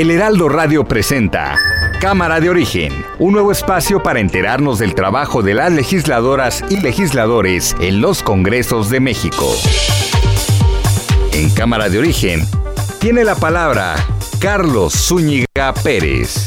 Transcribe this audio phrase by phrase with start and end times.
[0.00, 1.58] El Heraldo Radio presenta
[2.00, 7.76] Cámara de Origen, un nuevo espacio para enterarnos del trabajo de las legisladoras y legisladores
[7.82, 9.54] en los Congresos de México.
[11.34, 12.46] En Cámara de Origen
[12.98, 13.94] tiene la palabra
[14.40, 16.46] Carlos Zúñiga Pérez.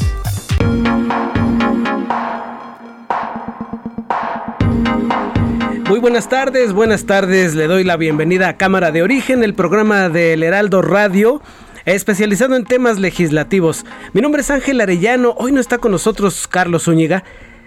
[5.87, 7.53] Muy buenas tardes, buenas tardes.
[7.53, 11.39] Le doy la bienvenida a Cámara de Origen, el programa del Heraldo Radio
[11.85, 13.85] especializado en temas legislativos.
[14.13, 17.23] Mi nombre es Ángel Arellano, hoy no está con nosotros Carlos Zúñiga.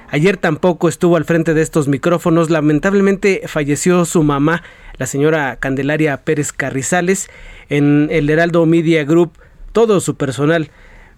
[0.09, 4.63] Ayer tampoco estuvo al frente de estos micrófonos, lamentablemente falleció su mamá,
[4.99, 7.29] la señora Candelaria Pérez Carrizales,
[7.69, 9.33] en el Heraldo Media Group,
[9.73, 10.71] todo su personal.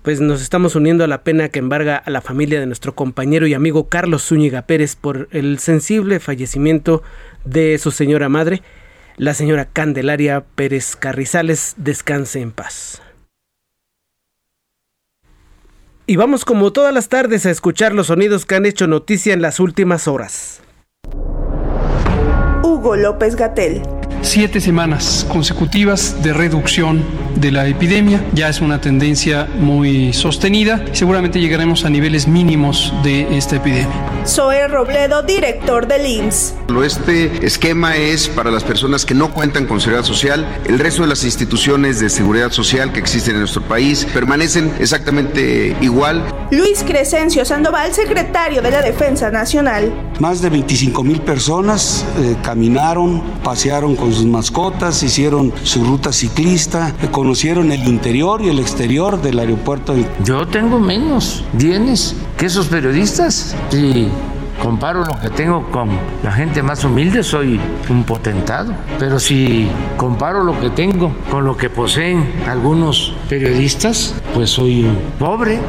[0.02, 3.46] Pues nos estamos uniendo a la pena que embarga a la familia de nuestro compañero
[3.46, 7.02] y amigo Carlos Zúñiga Pérez por el sensible fallecimiento
[7.44, 8.62] de su señora madre
[9.18, 13.02] la señora Candelaria Pérez Carrizales descanse en paz.
[16.06, 19.42] Y vamos como todas las tardes a escuchar los sonidos que han hecho noticia en
[19.42, 20.62] las últimas horas.
[22.62, 23.82] Hugo López Gatel
[24.22, 27.02] siete semanas consecutivas de reducción
[27.40, 28.24] de la epidemia.
[28.34, 30.84] Ya es una tendencia muy sostenida.
[30.92, 33.94] Seguramente llegaremos a niveles mínimos de esta epidemia.
[34.26, 36.54] Zoe Robledo, director del IMSS.
[36.84, 40.46] Este esquema es para las personas que no cuentan con seguridad social.
[40.66, 45.76] El resto de las instituciones de seguridad social que existen en nuestro país permanecen exactamente
[45.80, 46.22] igual.
[46.50, 49.92] Luis Crescencio Sandoval, secretario de la Defensa Nacional.
[50.20, 56.94] Más de 25 mil personas eh, caminaron, pasearon con sus mascotas, hicieron su ruta ciclista,
[57.28, 59.94] conocieron el interior y el exterior del aeropuerto.
[60.24, 64.08] Yo tengo menos bienes que esos periodistas y
[64.62, 65.90] comparo lo que tengo con
[66.22, 68.72] la gente más humilde, soy un potentado.
[68.98, 69.68] Pero si
[69.98, 75.60] comparo lo que tengo con lo que poseen algunos periodistas, pues soy pobre.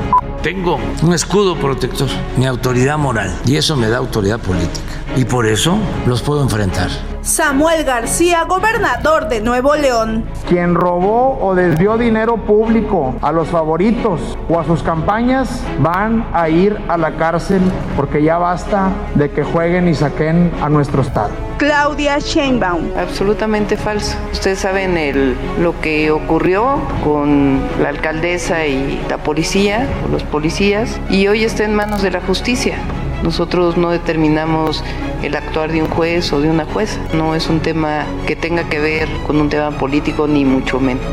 [0.43, 2.07] Tengo un escudo protector,
[2.37, 4.87] mi autoridad moral, y eso me da autoridad política.
[5.17, 5.77] Y por eso
[6.07, 6.87] los puedo enfrentar.
[7.21, 10.23] Samuel García, gobernador de Nuevo León.
[10.47, 16.47] Quien robó o desvió dinero público a los favoritos o a sus campañas van a
[16.47, 17.61] ir a la cárcel
[17.97, 21.48] porque ya basta de que jueguen y saquen a nuestro Estado.
[21.59, 22.97] Claudia Sheinbaum.
[22.97, 24.15] Absolutamente falso.
[24.31, 31.27] Ustedes saben lo que ocurrió con la alcaldesa y la policía, o los policías, y
[31.27, 32.77] hoy está en manos de la justicia.
[33.23, 34.85] Nosotros no determinamos
[35.21, 36.97] el actuar de un juez o de una jueza.
[37.13, 41.03] No es un tema que tenga que ver con un tema político, ni mucho menos.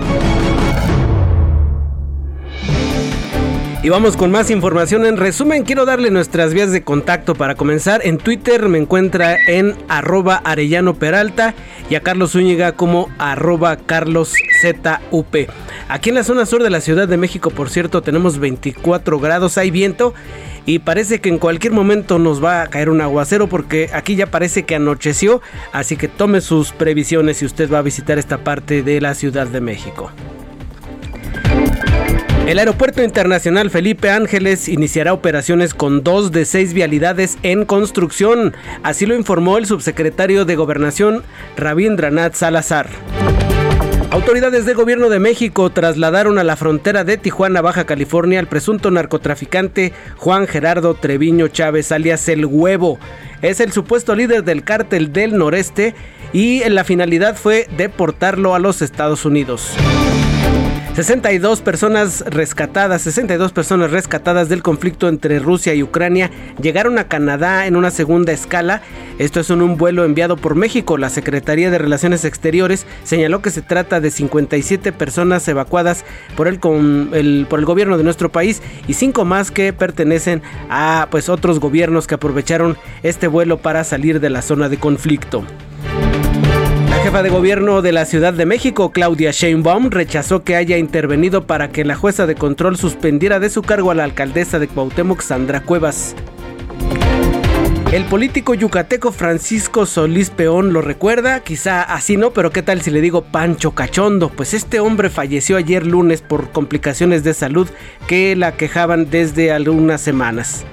[3.87, 5.07] Y vamos con más información.
[5.07, 8.01] En resumen, quiero darle nuestras vías de contacto para comenzar.
[8.05, 11.55] En Twitter me encuentra en arroba Arellano Peralta
[11.89, 15.37] y a Carlos Zúñiga como arroba Carlos ZUP.
[15.89, 19.57] Aquí en la zona sur de la Ciudad de México, por cierto, tenemos 24 grados,
[19.57, 20.15] hay viento
[20.65, 24.27] y parece que en cualquier momento nos va a caer un aguacero porque aquí ya
[24.27, 28.83] parece que anocheció, así que tome sus previsiones si usted va a visitar esta parte
[28.83, 30.11] de la Ciudad de México.
[32.47, 39.05] El Aeropuerto Internacional Felipe Ángeles iniciará operaciones con dos de seis vialidades en construcción, así
[39.05, 41.25] lo informó el subsecretario de Gobernación
[41.57, 42.89] Rabindranath Salazar.
[44.13, 48.93] Autoridades del gobierno de México trasladaron a la frontera de Tijuana, Baja California, al presunto
[48.93, 53.01] narcotraficante Juan Gerardo Treviño Chávez, alias El Huevo.
[53.43, 55.97] Es el supuesto líder del cártel del noreste
[56.33, 59.73] y la finalidad fue deportarlo a los Estados Unidos.
[60.97, 67.67] 62 personas rescatadas, 62 personas rescatadas del conflicto entre Rusia y Ucrania llegaron a Canadá
[67.67, 68.81] en una segunda escala.
[69.19, 70.97] Esto es en un vuelo enviado por México.
[70.97, 76.59] La Secretaría de Relaciones Exteriores señaló que se trata de 57 personas evacuadas por el,
[76.61, 80.41] por el gobierno de nuestro país y cinco más que pertenecen
[80.71, 85.45] a pues otros gobiernos que aprovecharon este vuelo para salir de la zona de conflicto.
[87.07, 91.69] Jefa de gobierno de la Ciudad de México, Claudia Sheinbaum, rechazó que haya intervenido para
[91.69, 95.61] que la jueza de control suspendiera de su cargo a la alcaldesa de Cuauhtémoc, Sandra
[95.61, 96.17] Cuevas.
[97.93, 102.91] El político yucateco Francisco Solís Peón lo recuerda, quizá así no, pero qué tal si
[102.91, 107.69] le digo Pancho Cachondo, pues este hombre falleció ayer lunes por complicaciones de salud
[108.09, 110.65] que la quejaban desde algunas semanas.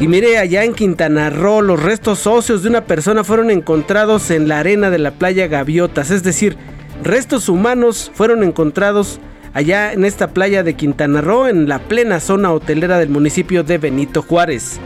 [0.00, 4.48] Y mire, allá en Quintana Roo, los restos óseos de una persona fueron encontrados en
[4.48, 6.56] la arena de la playa Gaviotas, es decir,
[7.04, 9.20] restos humanos fueron encontrados
[9.52, 13.76] allá en esta playa de Quintana Roo, en la plena zona hotelera del municipio de
[13.76, 14.80] Benito Juárez.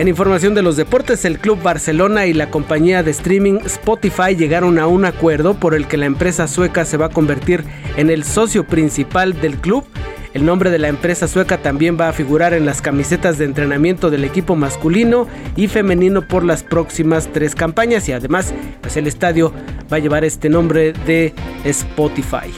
[0.00, 4.78] En información de los deportes, el Club Barcelona y la compañía de streaming Spotify llegaron
[4.78, 7.64] a un acuerdo por el que la empresa sueca se va a convertir
[7.98, 9.84] en el socio principal del club.
[10.32, 14.08] El nombre de la empresa sueca también va a figurar en las camisetas de entrenamiento
[14.08, 19.52] del equipo masculino y femenino por las próximas tres campañas y además pues el estadio
[19.92, 22.50] va a llevar este nombre de Spotify.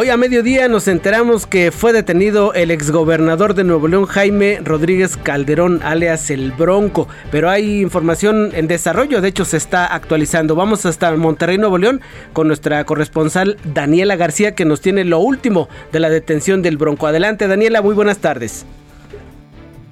[0.00, 5.16] Hoy a mediodía nos enteramos que fue detenido el exgobernador de Nuevo León, Jaime Rodríguez
[5.16, 10.54] Calderón, alias El Bronco, pero hay información en desarrollo, de hecho se está actualizando.
[10.54, 12.00] Vamos hasta Monterrey, Nuevo León,
[12.32, 17.08] con nuestra corresponsal Daniela García, que nos tiene lo último de la detención del Bronco.
[17.08, 18.66] Adelante, Daniela, muy buenas tardes.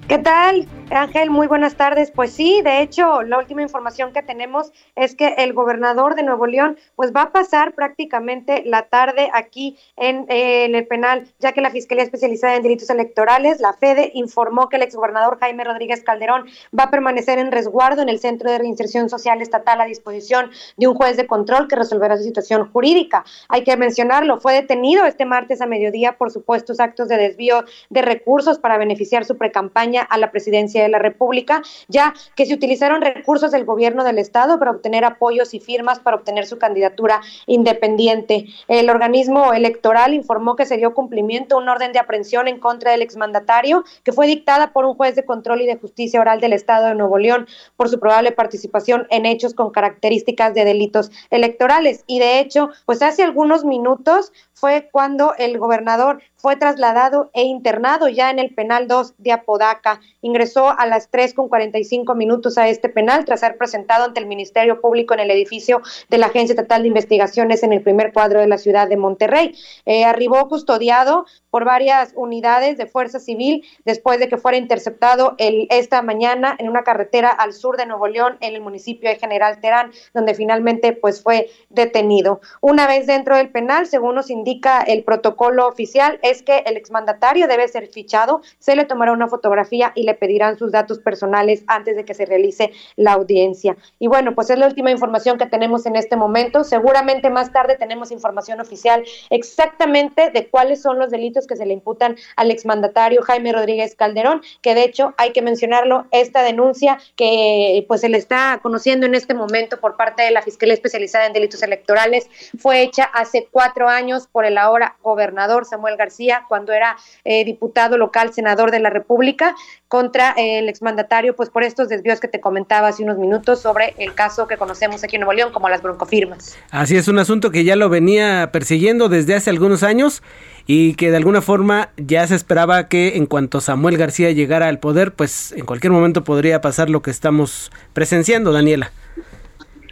[0.09, 0.69] ¿Qué tal?
[0.91, 2.13] Ángel, muy buenas tardes.
[2.13, 6.47] Pues sí, de hecho, la última información que tenemos es que el gobernador de Nuevo
[6.47, 11.73] León pues va a pasar prácticamente la tarde aquí en, el penal, ya que la
[11.73, 16.47] Fiscalía Especializada en Delitos Electorales, la FEDE, informó que el exgobernador Jaime Rodríguez Calderón
[16.79, 20.87] va a permanecer en resguardo en el Centro de Reinserción Social Estatal a disposición de
[20.87, 23.25] un juez de control que resolverá su situación jurídica.
[23.49, 28.03] Hay que mencionarlo, fue detenido este martes a mediodía por supuestos actos de desvío de
[28.03, 33.03] recursos para beneficiar su precampaña a la presidencia de la República, ya que se utilizaron
[33.03, 38.47] recursos del gobierno del Estado para obtener apoyos y firmas para obtener su candidatura independiente.
[38.69, 42.91] El organismo electoral informó que se dio cumplimiento a un orden de aprehensión en contra
[42.91, 46.53] del exmandatario que fue dictada por un juez de control y de justicia oral del
[46.53, 47.47] Estado de Nuevo León
[47.77, 52.05] por su probable participación en hechos con características de delitos electorales.
[52.07, 58.09] Y de hecho, pues hace algunos minutos fue cuando el gobernador fue trasladado e internado
[58.09, 59.86] ya en el penal 2 de Apodaca.
[60.21, 64.27] Ingresó a las 3 con 45 minutos a este penal tras ser presentado ante el
[64.27, 68.41] Ministerio Público en el edificio de la Agencia Estatal de Investigaciones en el primer cuadro
[68.41, 69.55] de la ciudad de Monterrey.
[69.85, 76.03] Eh, arribó custodiado por varias unidades de Fuerza Civil después de que fuera interceptado esta
[76.03, 79.91] mañana en una carretera al sur de Nuevo León en el municipio de General Terán,
[80.13, 82.41] donde finalmente pues fue detenido.
[82.61, 87.49] Una vez dentro del penal, según nos indica el protocolo oficial, es que el exmandatario
[87.49, 91.97] debe ser fichado, se le tomará una fotografía y le pedirán sus datos personales antes
[91.97, 93.77] de que se realice la audiencia.
[93.99, 96.65] Y bueno, pues es la última información que tenemos en este momento.
[96.65, 101.75] Seguramente más tarde tenemos información oficial exactamente de cuáles son los delitos que se le
[101.75, 107.85] imputan al exmandatario Jaime Rodríguez Calderón, que de hecho hay que mencionarlo, esta denuncia que
[107.89, 111.33] pues se le está conociendo en este momento por parte de la Fiscalía Especializada en
[111.33, 112.29] Delitos Electorales
[112.59, 117.99] fue hecha hace cuatro años por el ahora gobernador Samuel García, cuando era eh, diputado
[117.99, 119.55] local, senador de la República,
[119.89, 124.15] contra el exmandatario, pues por estos desvíos que te comentaba hace unos minutos sobre el
[124.15, 126.57] caso que conocemos aquí en Nuevo León como las broncofirmas.
[126.71, 130.23] Así es, un asunto que ya lo venía persiguiendo desde hace algunos años
[130.67, 134.81] y que de alguna forma ya se esperaba que en cuanto Samuel García llegara al
[134.81, 138.91] poder, pues en cualquier momento podría pasar lo que estamos presenciando, Daniela.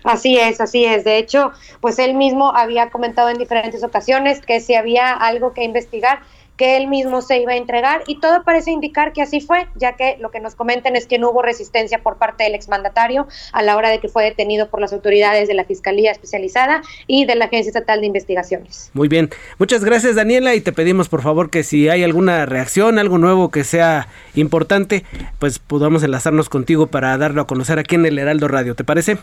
[0.05, 1.03] Así es, así es.
[1.05, 5.65] De hecho, pues él mismo había comentado en diferentes ocasiones que si había algo que
[5.65, 6.21] investigar,
[6.57, 9.95] que él mismo se iba a entregar y todo parece indicar que así fue, ya
[9.97, 13.63] que lo que nos comentan es que no hubo resistencia por parte del exmandatario a
[13.63, 17.35] la hora de que fue detenido por las autoridades de la Fiscalía Especializada y de
[17.35, 18.91] la Agencia Estatal de Investigaciones.
[18.93, 22.99] Muy bien, muchas gracias Daniela y te pedimos por favor que si hay alguna reacción,
[22.99, 25.05] algo nuevo que sea importante,
[25.39, 29.19] pues podamos enlazarnos contigo para darlo a conocer aquí en el Heraldo Radio, ¿te parece?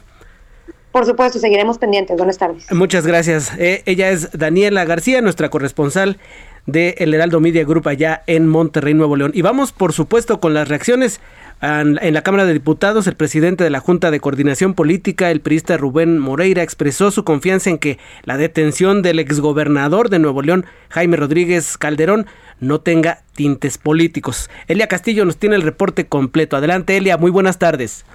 [0.91, 2.17] Por supuesto, seguiremos pendientes.
[2.17, 2.69] Buenas tardes.
[2.71, 3.53] Muchas gracias.
[3.57, 6.17] Eh, ella es Daniela García, nuestra corresponsal
[6.65, 9.31] de El Heraldo Media Group allá en Monterrey, Nuevo León.
[9.33, 11.21] Y vamos, por supuesto, con las reacciones.
[11.61, 15.77] En la Cámara de Diputados, el presidente de la Junta de Coordinación Política, el priista
[15.77, 21.17] Rubén Moreira, expresó su confianza en que la detención del exgobernador de Nuevo León, Jaime
[21.17, 22.25] Rodríguez Calderón,
[22.59, 24.49] no tenga tintes políticos.
[24.67, 26.57] Elia Castillo nos tiene el reporte completo.
[26.57, 28.05] Adelante, Elia, muy buenas tardes.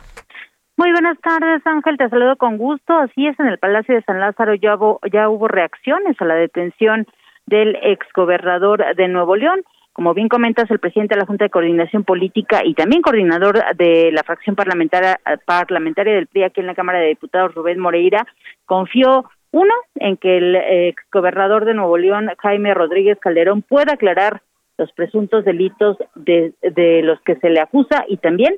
[0.77, 1.99] Muy buenas tardes, Ángel.
[1.99, 2.99] Te saludo con gusto.
[2.99, 6.35] Así es, en el Palacio de San Lázaro ya hubo, ya hubo reacciones a la
[6.35, 7.07] detención
[7.47, 9.63] del exgobernador de Nuevo León.
[9.93, 14.11] Como bien comentas, el presidente de la Junta de Coordinación Política y también coordinador de
[14.13, 18.27] la fracción parlamentaria, parlamentaria del PRI aquí en la Cámara de Diputados, Rubén Moreira,
[18.67, 24.43] confió Uno, en que el exgobernador de Nuevo León, Jaime Rodríguez Calderón, pueda aclarar
[24.77, 28.57] los presuntos delitos de, de los que se le acusa y también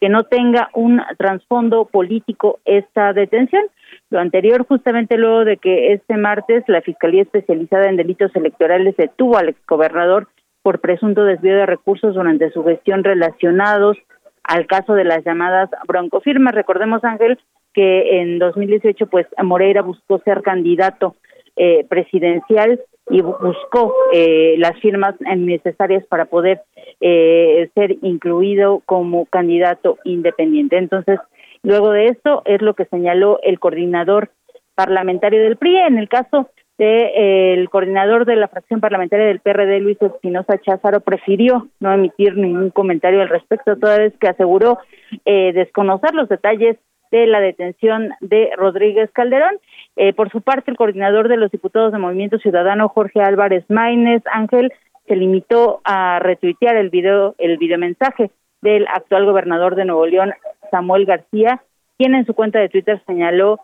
[0.00, 3.64] que no tenga un trasfondo político esta detención.
[4.10, 9.36] Lo anterior justamente luego de que este martes la Fiscalía Especializada en Delitos Electorales detuvo
[9.36, 10.28] al exgobernador
[10.62, 13.96] por presunto desvío de recursos durante su gestión relacionados
[14.44, 16.54] al caso de las llamadas broncofirmas.
[16.54, 17.38] Recordemos, Ángel,
[17.74, 21.16] que en 2018 pues Moreira buscó ser candidato
[21.56, 26.62] eh, presidencial y buscó eh, las firmas necesarias para poder
[27.00, 30.76] eh, ser incluido como candidato independiente.
[30.76, 31.18] Entonces,
[31.66, 34.30] luego de esto es lo que señaló el coordinador
[34.74, 35.76] parlamentario del PRI.
[35.78, 37.10] En el caso del
[37.58, 42.70] el coordinador de la fracción parlamentaria del PRD, Luis Espinosa Cházaro, prefirió no emitir ningún
[42.70, 44.78] comentario al respecto, toda vez que aseguró
[45.24, 46.76] eh, desconocer los detalles
[47.10, 49.58] de la detención de Rodríguez Calderón.
[49.96, 54.22] Eh, por su parte, el coordinador de los diputados de Movimiento Ciudadano, Jorge Álvarez Maínez
[54.30, 54.72] Ángel,
[55.06, 58.30] se limitó a retuitear el video, el videomensaje
[58.60, 60.32] del actual gobernador de Nuevo León,
[60.70, 61.62] Samuel García,
[61.98, 63.60] quien en su cuenta de Twitter señaló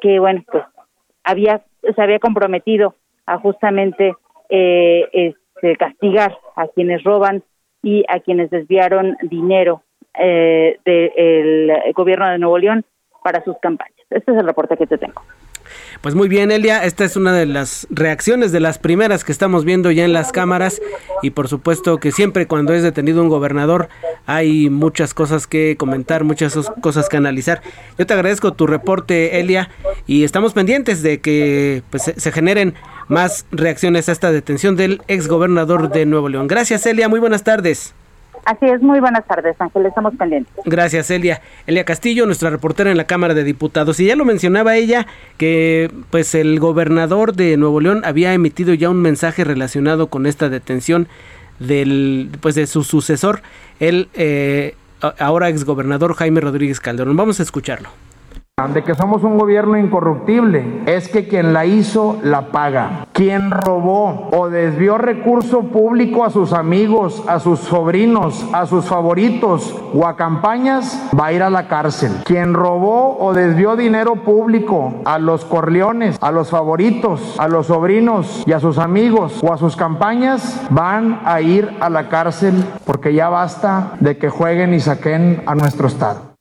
[0.00, 0.64] que, bueno, pues
[1.24, 1.62] había,
[1.94, 2.94] se había comprometido
[3.26, 4.14] a justamente
[4.48, 7.42] eh, este, castigar a quienes roban
[7.82, 9.82] y a quienes desviaron dinero
[10.18, 12.84] eh, del gobierno de Nuevo León
[13.22, 13.96] para sus campañas.
[14.10, 15.22] Este es el reporte que te tengo.
[16.00, 19.64] Pues muy bien, Elia, esta es una de las reacciones de las primeras que estamos
[19.64, 20.80] viendo ya en las cámaras
[21.22, 23.88] y por supuesto que siempre cuando es detenido un gobernador
[24.26, 27.62] hay muchas cosas que comentar, muchas cosas que analizar.
[27.98, 29.70] Yo te agradezco tu reporte, Elia,
[30.06, 32.74] y estamos pendientes de que pues, se generen
[33.08, 36.48] más reacciones a esta detención del exgobernador de Nuevo León.
[36.48, 37.94] Gracias, Elia, muy buenas tardes.
[38.46, 40.54] Así es, muy buenas tardes, Ángel, estamos pendientes.
[40.64, 41.42] Gracias, Elia.
[41.66, 43.98] Elia Castillo, nuestra reportera en la Cámara de Diputados.
[43.98, 48.88] Y ya lo mencionaba ella, que pues el gobernador de Nuevo León había emitido ya
[48.88, 51.08] un mensaje relacionado con esta detención
[51.58, 53.42] del pues de su sucesor,
[53.80, 54.76] el eh,
[55.18, 57.16] ahora exgobernador Jaime Rodríguez Calderón.
[57.16, 57.88] Vamos a escucharlo
[58.56, 63.06] de que somos un gobierno incorruptible es que quien la hizo la paga.
[63.12, 69.78] Quien robó o desvió recurso público a sus amigos, a sus sobrinos, a sus favoritos
[69.92, 72.12] o a campañas va a ir a la cárcel.
[72.24, 78.42] Quien robó o desvió dinero público a los corleones, a los favoritos, a los sobrinos
[78.46, 83.12] y a sus amigos o a sus campañas van a ir a la cárcel porque
[83.12, 86.35] ya basta de que jueguen y saquen a nuestro Estado.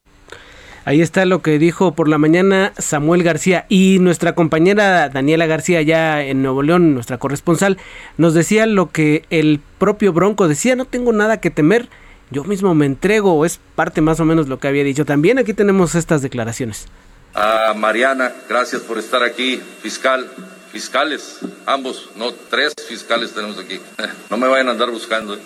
[0.85, 5.81] Ahí está lo que dijo por la mañana Samuel García y nuestra compañera Daniela García
[5.81, 7.79] ya en Nuevo León, nuestra corresponsal,
[8.17, 11.89] nos decía lo que el propio Bronco decía, no tengo nada que temer,
[12.29, 15.05] yo mismo me entrego, es parte más o menos lo que había dicho.
[15.05, 16.85] También aquí tenemos estas declaraciones.
[17.33, 20.29] A Mariana, gracias por estar aquí, fiscal,
[20.71, 23.79] fiscales, ambos, no, tres fiscales tenemos aquí.
[24.29, 25.35] No me vayan a andar buscando.
[25.35, 25.39] ¿eh?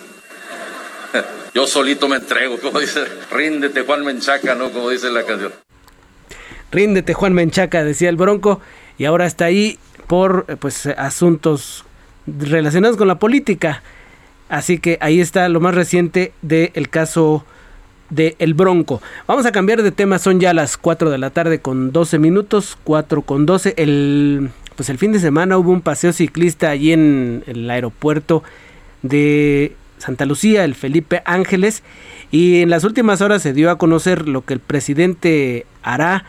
[1.54, 4.70] Yo solito me entrego, como dice, ríndete Juan Menchaca, ¿no?
[4.70, 5.52] Como dice la canción.
[6.70, 8.60] Ríndete Juan Menchaca, decía el Bronco,
[8.98, 11.84] y ahora está ahí por eh, pues asuntos
[12.26, 13.82] relacionados con la política.
[14.48, 17.44] Así que ahí está lo más reciente del caso
[18.08, 19.00] de El Bronco.
[19.26, 22.76] Vamos a cambiar de tema, son ya las 4 de la tarde con 12 minutos,
[22.82, 23.74] 4 con 12.
[23.76, 28.42] El, pues el fin de semana hubo un paseo ciclista allí en el aeropuerto
[29.02, 31.82] de Santa Lucía, el Felipe Ángeles,
[32.30, 36.24] y en las últimas horas se dio a conocer lo que el presidente hará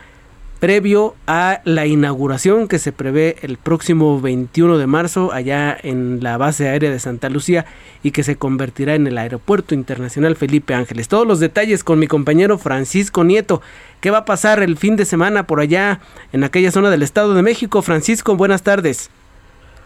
[0.62, 6.38] previo a la inauguración que se prevé el próximo 21 de marzo allá en la
[6.38, 7.66] base aérea de Santa Lucía
[8.04, 11.08] y que se convertirá en el Aeropuerto Internacional Felipe Ángeles.
[11.08, 13.64] Todos los detalles con mi compañero Francisco Nieto.
[14.02, 16.00] ¿Qué va a pasar el fin de semana por allá
[16.32, 17.82] en aquella zona del Estado de México?
[17.82, 19.10] Francisco, buenas tardes.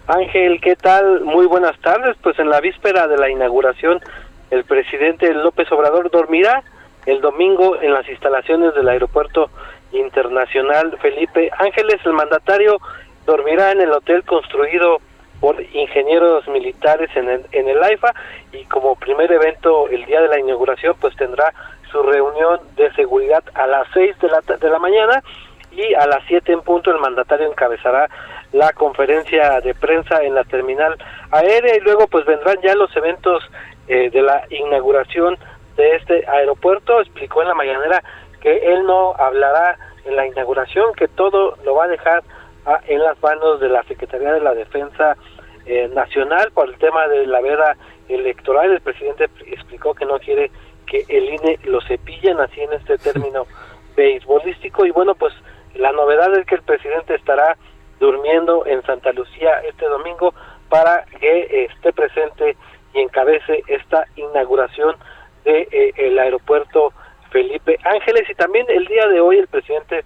[0.08, 1.22] Ángel, ¿qué tal?
[1.22, 2.16] Muy buenas tardes.
[2.22, 4.00] Pues en la víspera de la inauguración,
[4.52, 6.64] el presidente López Obrador dormirá
[7.08, 9.50] el domingo en las instalaciones del Aeropuerto
[9.92, 12.00] Internacional Felipe Ángeles.
[12.06, 12.78] El mandatario
[13.26, 15.00] dormirá en el hotel construido
[15.40, 18.14] por ingenieros militares en el, en el AIFA
[18.54, 21.52] y como primer evento el día de la inauguración pues tendrá
[21.92, 25.22] su reunión de seguridad a las 6 de la, de la mañana
[25.72, 28.10] y a las 7 en punto el mandatario encabezará
[28.56, 30.96] la conferencia de prensa en la terminal
[31.30, 33.44] aérea y luego pues vendrán ya los eventos
[33.90, 35.38] eh, de la inauguración
[35.76, 37.02] de este aeropuerto.
[37.02, 38.02] Explicó en la mañanera
[38.40, 42.24] que él no hablará en la inauguración, que todo lo va a dejar
[42.66, 45.18] ah, en las manos de la Secretaría de la Defensa
[45.66, 47.76] eh, Nacional por el tema de la veda
[48.08, 48.72] electoral.
[48.72, 50.50] El presidente explicó que no quiere
[50.88, 53.48] que el INE lo cepillen así en este término
[53.98, 55.34] beisbolístico y bueno pues
[55.74, 57.58] la novedad es que el presidente estará
[58.00, 60.34] durmiendo en Santa Lucía este domingo
[60.70, 62.56] para que esté presente
[62.94, 64.96] y encabece esta inauguración
[65.44, 66.94] del de, el aeropuerto
[67.30, 70.04] Felipe Ángeles y también el día de hoy el presidente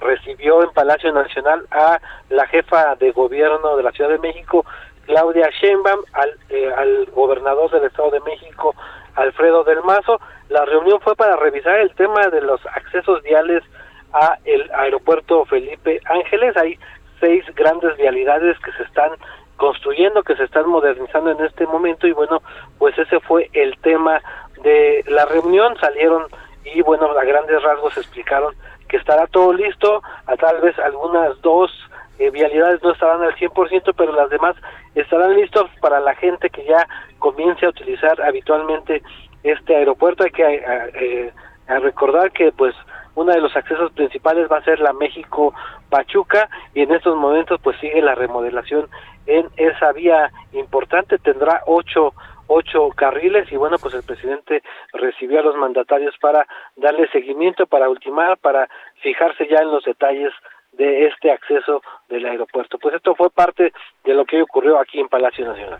[0.00, 4.64] recibió en Palacio Nacional a la jefa de gobierno de la Ciudad de México,
[5.06, 8.74] Claudia Sheinbaum, al, eh, al gobernador del Estado de México,
[9.14, 10.20] Alfredo del Mazo.
[10.48, 13.62] La reunión fue para revisar el tema de los accesos viales
[14.12, 16.56] a el aeropuerto Felipe Ángeles.
[16.56, 16.78] Hay
[17.22, 19.12] seis grandes vialidades que se están
[19.56, 22.42] construyendo, que se están modernizando en este momento y bueno,
[22.78, 24.20] pues ese fue el tema
[24.64, 25.76] de la reunión.
[25.78, 26.24] Salieron
[26.64, 28.54] y bueno, a grandes rasgos explicaron
[28.88, 31.70] que estará todo listo, a tal vez algunas dos
[32.18, 34.56] eh, vialidades no estarán al 100%, pero las demás
[34.96, 36.88] estarán listos para la gente que ya
[37.20, 39.00] comience a utilizar habitualmente
[39.44, 40.24] este aeropuerto.
[40.24, 41.32] Hay que eh,
[41.68, 42.74] recordar que pues
[43.14, 45.54] uno de los accesos principales va a ser la México
[45.90, 48.88] Pachuca y en estos momentos pues sigue la remodelación
[49.26, 52.14] en esa vía importante tendrá ocho
[52.46, 57.88] ocho carriles y bueno pues el presidente recibió a los mandatarios para darle seguimiento para
[57.88, 58.68] ultimar para
[59.02, 60.32] fijarse ya en los detalles
[60.72, 62.78] de este acceso del aeropuerto.
[62.78, 63.72] Pues esto fue parte
[64.04, 65.78] de lo que ocurrió aquí en Palacio Nacional.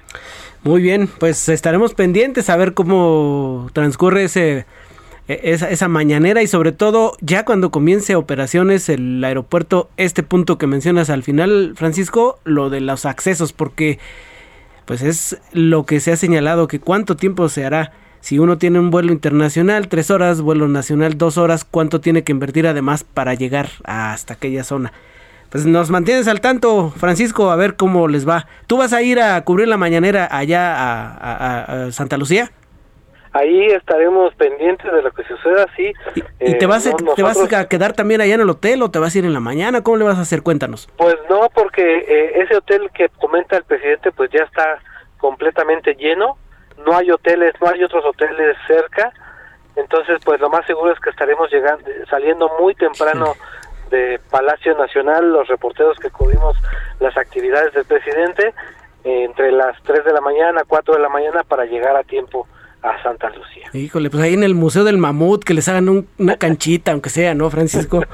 [0.62, 4.66] Muy bien, pues estaremos pendientes a ver cómo transcurre ese
[5.29, 10.67] esa, esa mañanera y sobre todo ya cuando comience operaciones el aeropuerto, este punto que
[10.67, 13.99] mencionas al final, Francisco, lo de los accesos, porque
[14.85, 18.79] pues es lo que se ha señalado que cuánto tiempo se hará si uno tiene
[18.79, 23.35] un vuelo internacional, tres horas, vuelo nacional, dos horas, ¿cuánto tiene que invertir además para
[23.35, 24.93] llegar hasta aquella zona?
[25.50, 28.47] Pues nos mantienes al tanto, Francisco, a ver cómo les va.
[28.69, 32.52] ¿Tú vas a ir a cubrir la mañanera allá a, Santa Lucía?
[33.32, 35.92] Ahí estaremos pendientes de lo que suceda, sí.
[36.40, 38.98] ¿Y, te, vas, a, te vas a quedar también allá en el hotel o te
[38.98, 39.82] vas a ir en la mañana?
[39.82, 40.42] ¿Cómo le vas a hacer?
[40.42, 40.88] Cuéntanos.
[40.98, 44.78] Pues no, porque eh, ese hotel que comenta el presidente pues ya está
[45.18, 46.36] completamente lleno
[46.84, 49.12] no hay hoteles, no hay otros hoteles cerca,
[49.76, 53.34] entonces pues lo más seguro es que estaremos llegando, saliendo muy temprano
[53.90, 56.56] de Palacio Nacional, los reporteros que cubrimos
[57.00, 58.54] las actividades del presidente,
[59.04, 62.47] entre las 3 de la mañana, 4 de la mañana para llegar a tiempo
[62.82, 63.68] a Santa Lucía.
[63.73, 67.34] Híjole, pues ahí en el Museo del Mamut, que les hagan una canchita, aunque sea,
[67.34, 68.04] ¿no, Francisco?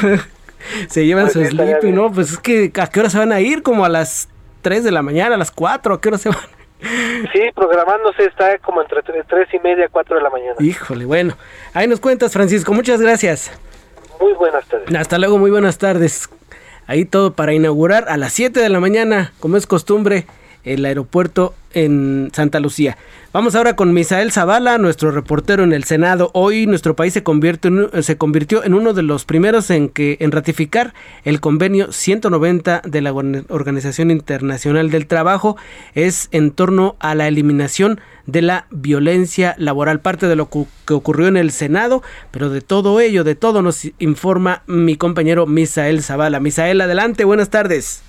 [0.88, 2.12] se llevan pues su sleeping, ¿no?
[2.12, 3.62] Pues es que ¿a qué hora se van a ir?
[3.62, 4.28] Como a las
[4.62, 6.38] 3 de la mañana, a las 4, ¿a qué hora se van?
[7.32, 10.54] Sí, programándose está como entre tres y media, cuatro de la mañana.
[10.60, 11.34] Híjole, bueno.
[11.74, 12.72] Ahí nos cuentas, Francisco.
[12.72, 13.50] Muchas gracias.
[14.20, 14.94] Muy buenas tardes.
[14.94, 16.30] Hasta luego, muy buenas tardes.
[16.86, 20.26] Ahí todo para inaugurar a las 7 de la mañana, como es costumbre,
[20.68, 22.96] el aeropuerto en Santa Lucía.
[23.32, 26.30] Vamos ahora con Misael Zavala, nuestro reportero en el Senado.
[26.32, 30.16] Hoy nuestro país se, convierte en, se convirtió en uno de los primeros en, que,
[30.20, 35.56] en ratificar el convenio 190 de la Organización Internacional del Trabajo.
[35.94, 41.28] Es en torno a la eliminación de la violencia laboral, parte de lo que ocurrió
[41.28, 46.40] en el Senado, pero de todo ello, de todo nos informa mi compañero Misael Zavala.
[46.40, 48.02] Misael, adelante, buenas tardes.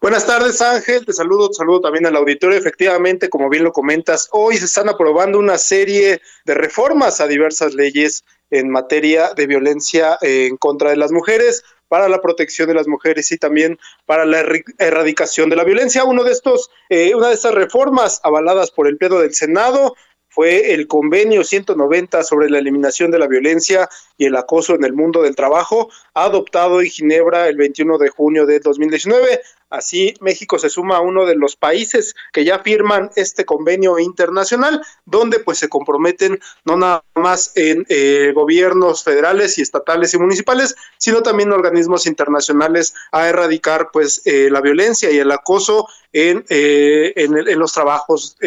[0.00, 2.56] Buenas tardes Ángel, te saludo, te saludo también al auditorio.
[2.56, 7.74] Efectivamente, como bien lo comentas, hoy se están aprobando una serie de reformas a diversas
[7.74, 12.86] leyes en materia de violencia en contra de las mujeres, para la protección de las
[12.86, 14.44] mujeres y también para la
[14.78, 16.04] erradicación de la violencia.
[16.04, 19.96] Uno de estos, eh, una de estas reformas avaladas por el Pleno del Senado
[20.28, 24.92] fue el convenio 190 sobre la eliminación de la violencia y el acoso en el
[24.92, 29.40] mundo del trabajo, adoptado en Ginebra el 21 de junio de 2019.
[29.70, 34.82] Así, México se suma a uno de los países que ya firman este convenio internacional,
[35.04, 40.74] donde pues se comprometen no nada más en eh, gobiernos federales y estatales y municipales,
[40.96, 47.12] sino también organismos internacionales a erradicar pues eh, la violencia y el acoso en, eh,
[47.16, 48.38] en, los trabajos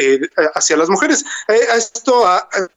[0.55, 1.23] hacia las mujeres.
[1.47, 2.25] esto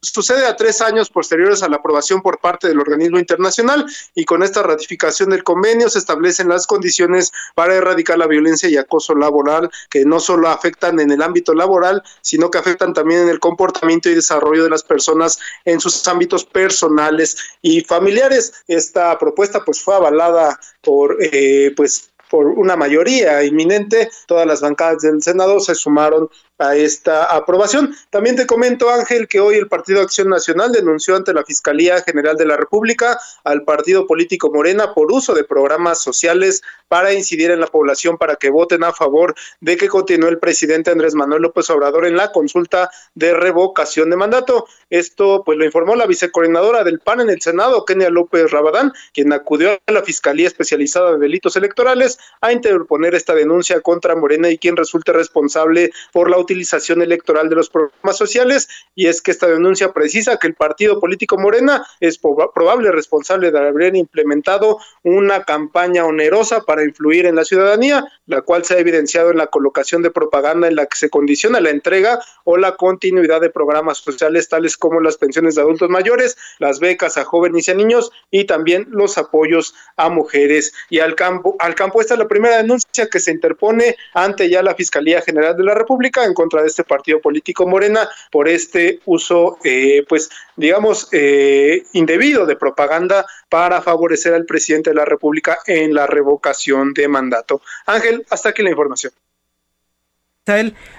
[0.02, 4.42] sucede a tres años posteriores a la aprobación por parte del organismo internacional y con
[4.42, 9.70] esta ratificación del convenio se establecen las condiciones para erradicar la violencia y acoso laboral
[9.90, 14.09] que no solo afectan en el ámbito laboral, sino que afectan también en el comportamiento
[14.09, 18.53] y desarrollo de las personas en sus ámbitos personales y familiares.
[18.68, 25.03] Esta propuesta pues fue avalada por eh, pues por una mayoría inminente, todas las bancadas
[25.03, 27.95] del Senado se sumaron a esta aprobación.
[28.11, 32.37] También te comento, Ángel, que hoy el Partido Acción Nacional denunció ante la Fiscalía General
[32.37, 37.61] de la República al partido político Morena por uso de programas sociales para incidir en
[37.61, 41.69] la población para que voten a favor de que continúe el presidente Andrés Manuel López
[41.71, 44.67] Obrador en la consulta de revocación de mandato.
[44.90, 49.33] Esto pues lo informó la vicecoordinadora del PAN en el Senado, Kenia López Rabadán, quien
[49.33, 54.59] acudió a la Fiscalía Especializada de Delitos Electorales a interponer esta denuncia contra Morena y
[54.59, 58.68] quien resulte responsable por la utilización electoral de los programas sociales.
[58.94, 63.59] Y es que esta denuncia precisa que el partido político Morena es probable responsable de
[63.59, 69.30] haber implementado una campaña onerosa para influir en la ciudadanía, la cual se ha evidenciado
[69.30, 73.40] en la colocación de propaganda en la que se condiciona la entrega o la continuidad
[73.40, 77.70] de programas sociales tales como las pensiones de adultos mayores, las becas a jóvenes y
[77.70, 81.56] a niños y también los apoyos a mujeres y al campo.
[81.58, 85.56] Al campo esta es la primera denuncia que se interpone ante ya la Fiscalía General
[85.56, 90.30] de la República en contra de este partido político Morena por este uso, eh, pues
[90.56, 96.94] digamos, eh, indebido de propaganda para favorecer al presidente de la República en la revocación
[96.94, 97.60] de mandato.
[97.87, 99.12] Ángel, hasta aquí la información.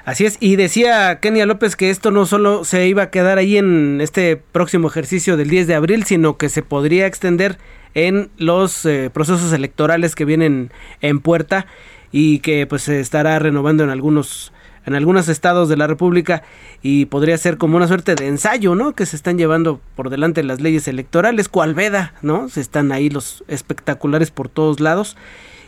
[0.06, 3.58] Así es, y decía Kenia López que esto no solo se iba a quedar ahí
[3.58, 7.60] en este próximo ejercicio del 10 de abril, sino que se podría extender
[7.94, 11.68] en los eh, procesos electorales que vienen en puerta
[12.12, 14.52] y que pues se estará renovando en algunos
[14.88, 16.42] en algunos estados de la República
[16.82, 18.94] y podría ser como una suerte de ensayo, ¿no?
[18.94, 22.50] Que se están llevando por delante las leyes electorales, cual veda, ¿no?
[22.50, 25.18] Se están ahí los espectaculares por todos lados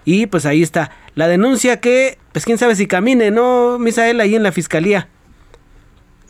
[0.07, 4.35] y pues ahí está la denuncia que, pues quién sabe si camine, ¿no, Misael, ahí
[4.35, 5.09] en la fiscalía?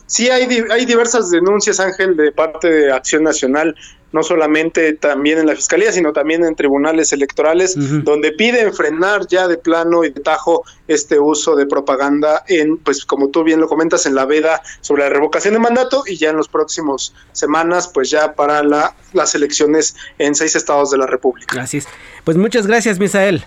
[0.06, 3.76] Sí, hay, hay diversas denuncias, Ángel, de parte de Acción Nacional,
[4.10, 9.46] no solamente también en la Fiscalía, sino también en tribunales electorales, donde piden frenar ya
[9.46, 13.68] de plano y de tajo este uso de propaganda en, pues como tú bien lo
[13.68, 17.88] comentas, en la veda sobre la revocación de mandato y ya en los próximos semanas,
[17.92, 21.54] pues ya para la, las elecciones en seis estados de la República.
[21.54, 21.86] Gracias.
[22.24, 23.44] Pues muchas gracias, Misael.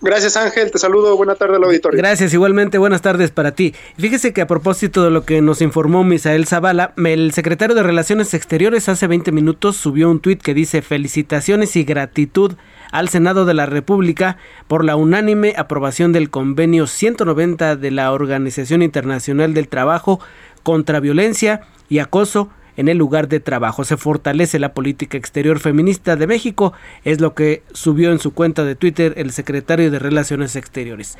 [0.00, 1.98] Gracias Ángel, te saludo, buena tarde al auditorio.
[1.98, 3.74] Gracias, igualmente buenas tardes para ti.
[3.98, 8.32] Fíjese que a propósito de lo que nos informó Misael Zavala, el secretario de Relaciones
[8.32, 12.54] Exteriores hace 20 minutos subió un tuit que dice felicitaciones y gratitud
[12.92, 14.36] al Senado de la República
[14.68, 20.20] por la unánime aprobación del convenio 190 de la Organización Internacional del Trabajo
[20.62, 23.84] contra violencia y acoso en el lugar de trabajo.
[23.84, 26.72] Se fortalece la política exterior feminista de México,
[27.04, 31.18] es lo que subió en su cuenta de Twitter el secretario de Relaciones Exteriores.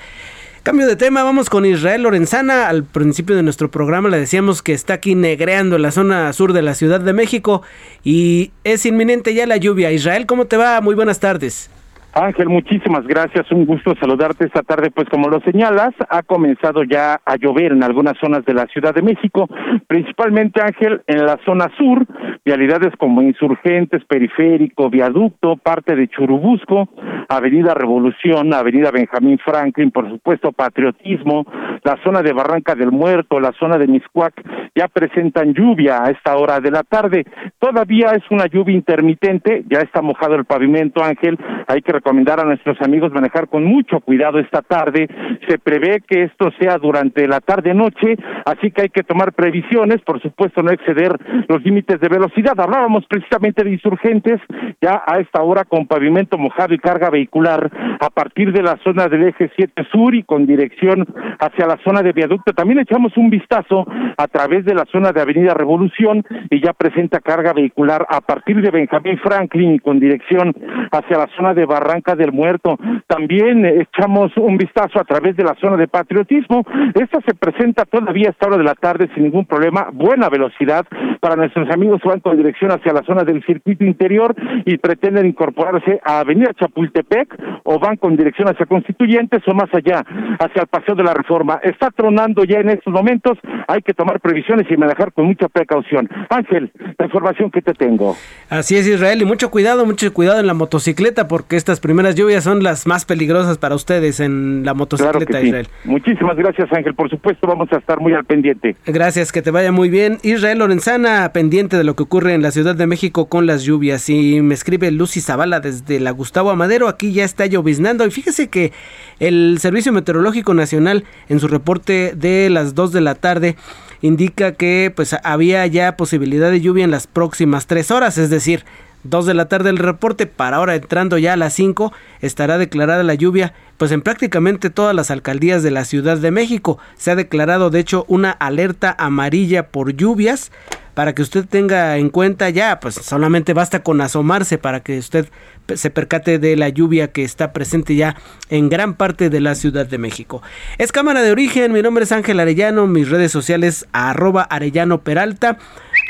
[0.62, 2.68] Cambio de tema, vamos con Israel Lorenzana.
[2.68, 6.53] Al principio de nuestro programa le decíamos que está aquí negreando en la zona sur
[6.53, 7.62] de la Ciudad de México
[8.05, 9.90] y es inminente ya la lluvia.
[9.90, 10.81] Israel, ¿cómo te va?
[10.81, 11.71] Muy buenas tardes.
[12.20, 13.50] Ángel, muchísimas gracias.
[13.52, 14.90] Un gusto saludarte esta tarde.
[14.90, 18.94] Pues como lo señalas, ha comenzado ya a llover en algunas zonas de la Ciudad
[18.94, 19.48] de México,
[19.87, 22.04] principalmente Ángel en la zona sur,
[22.44, 26.88] vialidades como Insurgentes, Periférico, Viaducto, parte de Churubusco,
[27.28, 31.46] Avenida Revolución, Avenida Benjamín Franklin, por supuesto Patriotismo,
[31.85, 34.35] la zona de Barranca del Muerto, la zona de Miscuac,
[34.74, 37.26] ya presentan lluvia a esta hora de la tarde.
[37.59, 41.38] Todavía es una lluvia intermitente, ya está mojado el pavimento, Ángel.
[41.66, 45.09] Hay que recomendar a nuestros amigos manejar con mucho cuidado esta tarde.
[45.47, 48.16] Se prevé que esto sea durante la tarde-noche,
[48.47, 51.18] así que hay que tomar previsiones, por supuesto no exceder
[51.49, 52.59] los límites de velocidad.
[52.59, 54.40] Hablábamos precisamente de insurgentes,
[54.81, 59.09] ya a esta hora con pavimento mojado y carga vehicular a partir de la zona
[59.09, 61.05] del eje 7 sur y con dirección
[61.40, 62.55] hacia la zona de viaducto.
[62.55, 67.21] También echamos un vistazo a través de la zona de Avenida Revolución y ya presenta
[67.21, 70.55] carga vehicular a partir de Benjamín Franklin y con dirección
[70.90, 72.78] hacia la zona de Barra Del Muerto.
[73.06, 76.64] También echamos un vistazo a través de la zona de patriotismo.
[76.94, 79.88] Esta se presenta todavía a esta hora de la tarde sin ningún problema.
[79.92, 80.87] Buena velocidad
[81.20, 84.34] para nuestros amigos que van con dirección hacia la zona del circuito interior
[84.64, 90.04] y pretenden incorporarse a Avenida Chapultepec o van con dirección hacia Constituyentes o más allá,
[90.38, 91.61] hacia el Paseo de la Reforma.
[91.62, 93.38] Está tronando ya en estos momentos.
[93.66, 96.08] Hay que tomar previsiones y manejar con mucha precaución.
[96.30, 98.16] Ángel, la información que te tengo.
[98.48, 102.44] Así es, Israel, y mucho cuidado, mucho cuidado en la motocicleta porque estas primeras lluvias
[102.44, 105.68] son las más peligrosas para ustedes en la motocicleta, Israel.
[105.84, 106.94] Muchísimas gracias, Ángel.
[106.94, 108.76] Por supuesto, vamos a estar muy al pendiente.
[108.86, 110.18] Gracias, que te vaya muy bien.
[110.22, 114.08] Israel Lorenzana, pendiente de lo que ocurre en la Ciudad de México con las lluvias.
[114.08, 116.88] Y me escribe Lucy Zavala desde la Gustavo Amadero.
[116.88, 118.06] Aquí ya está lloviznando.
[118.06, 118.72] Y fíjese que
[119.20, 123.56] el Servicio Meteorológico Nacional, en su reporte de las 2 de la tarde,
[124.00, 128.64] indica que pues había ya posibilidad de lluvia en las próximas tres horas, es decir,
[129.04, 133.02] 2 de la tarde el reporte, para ahora entrando ya a las 5 estará declarada
[133.02, 136.78] la lluvia pues en prácticamente todas las alcaldías de la Ciudad de México.
[136.96, 140.52] Se ha declarado de hecho una alerta amarilla por lluvias.
[140.94, 145.28] Para que usted tenga en cuenta ya, pues solamente basta con asomarse para que usted
[145.72, 148.16] se percate de la lluvia que está presente ya
[148.50, 150.42] en gran parte de la Ciudad de México.
[150.76, 155.58] Es Cámara de Origen, mi nombre es Ángel Arellano, mis redes sociales arroba Arellano Peralta,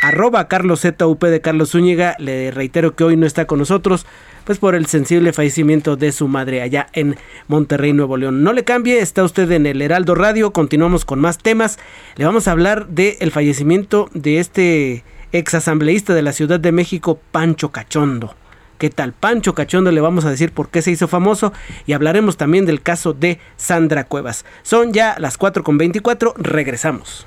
[0.01, 4.07] arroba Carlos ZUP de Carlos Zúñiga, le reitero que hoy no está con nosotros,
[4.49, 7.17] pues por el sensible fallecimiento de su madre allá en
[7.49, 8.43] Monterrey, Nuevo León.
[8.43, 11.79] No le cambie, está usted en el Heraldo Radio, continuamos con más temas.
[12.17, 17.21] Le vamos a hablar del fallecimiento de este ex asambleísta de la Ciudad de México,
[17.31, 18.37] Pancho Cachondo.
[18.79, 19.13] ¿Qué tal?
[19.13, 21.53] Pancho Cachondo le vamos a decir por qué se hizo famoso
[21.85, 24.47] y hablaremos también del caso de Sandra Cuevas.
[24.63, 27.27] Son ya las 4.24, regresamos.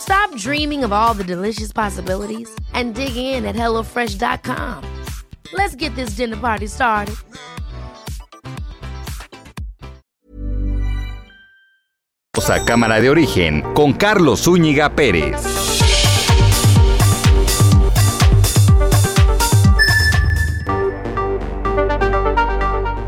[0.00, 4.84] Stop dreaming of all the delicious possibilities and dig in at HelloFresh.com.
[5.52, 7.16] Let's get this dinner party started.
[12.50, 15.40] A Cámara de Origen con Carlos Zúñiga Pérez.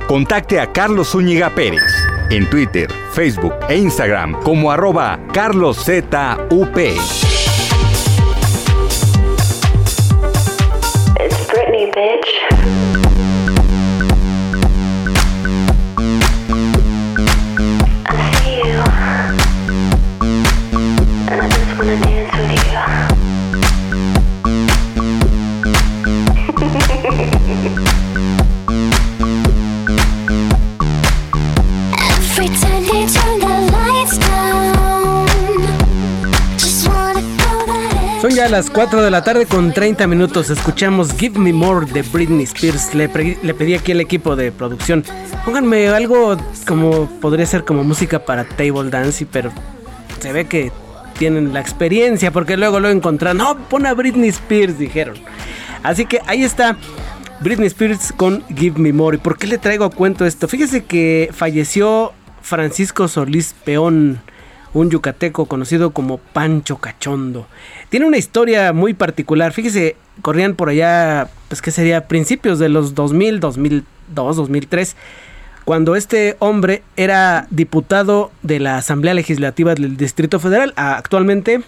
[0.07, 1.83] Contacte a Carlos Zúñiga Pérez
[2.31, 6.15] en Twitter, Facebook e Instagram como arroba carloszup.
[11.21, 12.32] It's Britney.
[38.23, 40.49] Son ya las 4 de la tarde con 30 minutos.
[40.49, 42.95] Escuchamos Give Me More de Britney Spears.
[42.95, 45.03] Le, pedí aquí al equipo de producción.
[45.45, 49.51] Pónganme algo como podría ser como música para table dance, pero
[50.21, 50.71] se ve que
[51.19, 53.39] tienen la experiencia porque luego lo encontraron.
[53.39, 55.17] No, pon a Britney Spears, dijeron.
[55.83, 56.77] Así que ahí está
[57.41, 59.17] Britney Spears con Give Me More.
[59.17, 60.47] ¿Y por qué le traigo a cuento esto?
[60.47, 64.21] Fíjese que falleció Francisco Solís Peón,
[64.75, 67.47] un yucateco conocido como Pancho Cachondo.
[67.89, 69.53] Tiene una historia muy particular.
[69.53, 74.97] Fíjese, corrían por allá, pues que sería principios de los 2000, 2002, 2003,
[75.65, 80.73] cuando este hombre era diputado de la Asamblea Legislativa del Distrito Federal.
[80.77, 81.63] Actualmente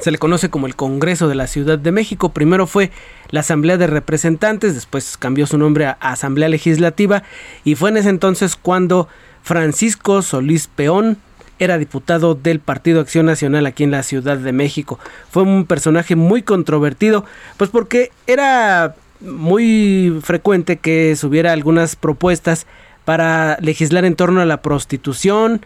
[0.00, 2.30] se le conoce como el Congreso de la Ciudad de México.
[2.30, 2.90] Primero fue
[3.30, 7.22] la Asamblea de Representantes, después cambió su nombre a Asamblea Legislativa
[7.64, 9.08] y fue en ese entonces cuando
[9.42, 11.18] Francisco Solís Peón
[11.62, 14.98] era diputado del Partido Acción Nacional aquí en la Ciudad de México.
[15.30, 17.24] Fue un personaje muy controvertido,
[17.56, 22.66] pues porque era muy frecuente que subiera algunas propuestas
[23.04, 25.64] para legislar en torno a la prostitución,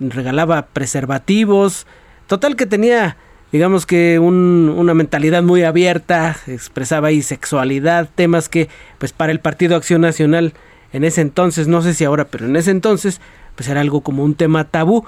[0.00, 1.86] regalaba preservativos,
[2.26, 3.16] total que tenía
[3.52, 9.38] digamos que un- una mentalidad muy abierta, expresaba ahí sexualidad, temas que pues para el
[9.38, 10.54] Partido Acción Nacional
[10.92, 13.20] en ese entonces, no sé si ahora, pero en ese entonces
[13.54, 15.04] pues era algo como un tema tabú.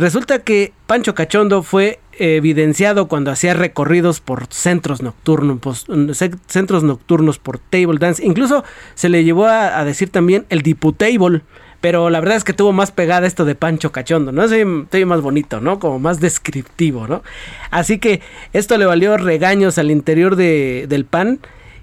[0.00, 5.86] Resulta que Pancho Cachondo fue evidenciado cuando hacía recorridos por centros nocturnos,
[6.16, 8.24] ce- centros nocturnos por table dance.
[8.24, 11.42] Incluso se le llevó a, decir también el diputable.
[11.82, 14.48] Pero la verdad es que tuvo más pegada esto de Pancho Cachondo, ¿no?
[14.48, 15.78] Se oye más bonito, ¿no?
[15.78, 17.22] Como más descriptivo, ¿no?
[17.70, 18.20] Así que
[18.54, 21.40] esto le valió regaños al interior de- del PAN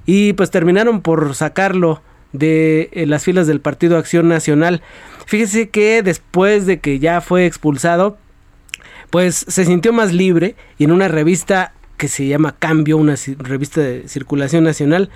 [0.08, 2.02] y pues terminaron por sacarlo
[2.34, 4.82] de eh, las filas del Partido Acción Nacional.
[5.28, 8.18] Fíjese que después de que ya fue expulsado,
[9.10, 13.82] pues se sintió más libre y en una revista que se llama Cambio, una revista
[13.82, 15.10] de circulación nacional,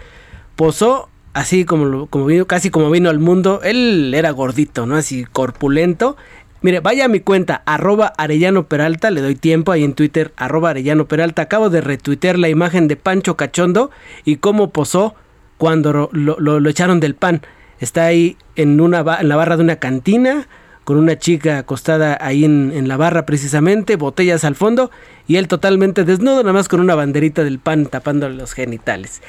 [0.57, 3.61] posó así como, como vino, casi como vino al mundo.
[3.63, 4.97] Él era gordito, ¿no?
[4.97, 6.17] Así corpulento.
[6.61, 10.71] Mire, vaya a mi cuenta, arroba Arellano Peralta, le doy tiempo ahí en Twitter, arroba
[10.71, 11.43] Arellano Peralta.
[11.43, 13.91] Acabo de retuitear la imagen de Pancho Cachondo
[14.25, 15.15] y cómo posó
[15.57, 17.43] cuando lo echaron del pan.
[17.81, 20.47] Está ahí en, una, en la barra de una cantina,
[20.85, 24.89] con una chica acostada ahí en, en la barra precisamente, botellas al fondo,
[25.27, 29.21] y él totalmente desnudo, nada más con una banderita del pan tapándole los genitales.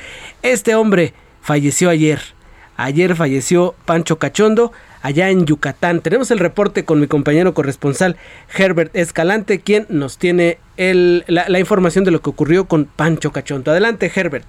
[0.42, 2.20] Este hombre falleció ayer.
[2.76, 6.00] Ayer falleció Pancho Cachondo allá en Yucatán.
[6.00, 8.16] Tenemos el reporte con mi compañero corresponsal
[8.56, 13.30] Herbert Escalante, quien nos tiene el- la, la información de lo que ocurrió con Pancho
[13.30, 13.70] Cachondo.
[13.72, 14.46] Adelante, Herbert.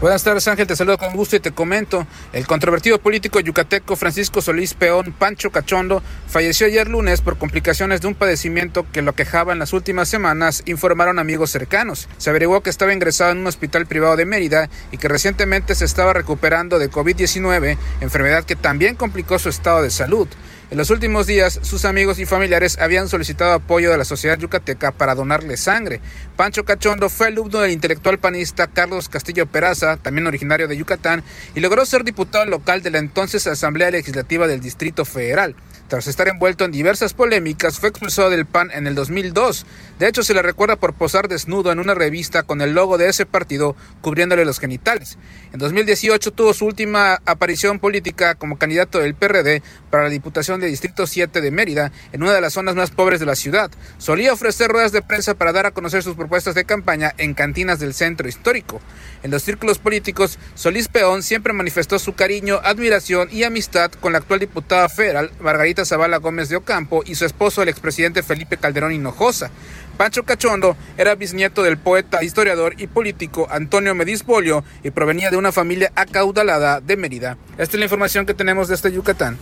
[0.00, 2.06] Buenas tardes Ángel, te saludo con gusto y te comento.
[2.32, 8.08] El controvertido político yucateco Francisco Solís Peón Pancho Cachondo falleció ayer lunes por complicaciones de
[8.08, 12.08] un padecimiento que lo aquejaba en las últimas semanas, informaron amigos cercanos.
[12.18, 15.84] Se averiguó que estaba ingresado en un hospital privado de Mérida y que recientemente se
[15.84, 20.26] estaba recuperando de COVID-19, enfermedad que también complicó su estado de salud.
[20.72, 24.90] En los últimos días, sus amigos y familiares habían solicitado apoyo de la sociedad yucateca
[24.90, 26.00] para donarle sangre.
[26.34, 31.60] Pancho Cachondo fue alumno del intelectual panista Carlos Castillo Peraza, también originario de Yucatán, y
[31.60, 35.56] logró ser diputado local de la entonces Asamblea Legislativa del Distrito Federal.
[35.92, 39.66] Tras estar envuelto en diversas polémicas, fue expulsado del PAN en el 2002.
[39.98, 43.10] De hecho, se le recuerda por posar desnudo en una revista con el logo de
[43.10, 45.18] ese partido cubriéndole los genitales.
[45.52, 50.68] En 2018 tuvo su última aparición política como candidato del PRD para la Diputación de
[50.68, 53.70] Distrito 7 de Mérida, en una de las zonas más pobres de la ciudad.
[53.98, 57.80] Solía ofrecer ruedas de prensa para dar a conocer sus propuestas de campaña en cantinas
[57.80, 58.80] del centro histórico.
[59.22, 64.20] En los círculos políticos, Solís Peón siempre manifestó su cariño, admiración y amistad con la
[64.20, 68.92] actual diputada federal Margarita Zavala Gómez de Ocampo y su esposo el expresidente Felipe Calderón
[68.92, 69.50] Hinojosa.
[69.96, 75.36] Pancho Cachondo era bisnieto del poeta, historiador y político Antonio Mediz Bolio y provenía de
[75.36, 77.36] una familia acaudalada de Mérida.
[77.58, 79.38] Esta es la información que tenemos desde Yucatán.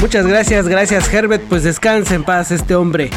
[0.00, 1.42] Muchas gracias, gracias Herbert.
[1.48, 3.10] Pues descansa en paz este hombre.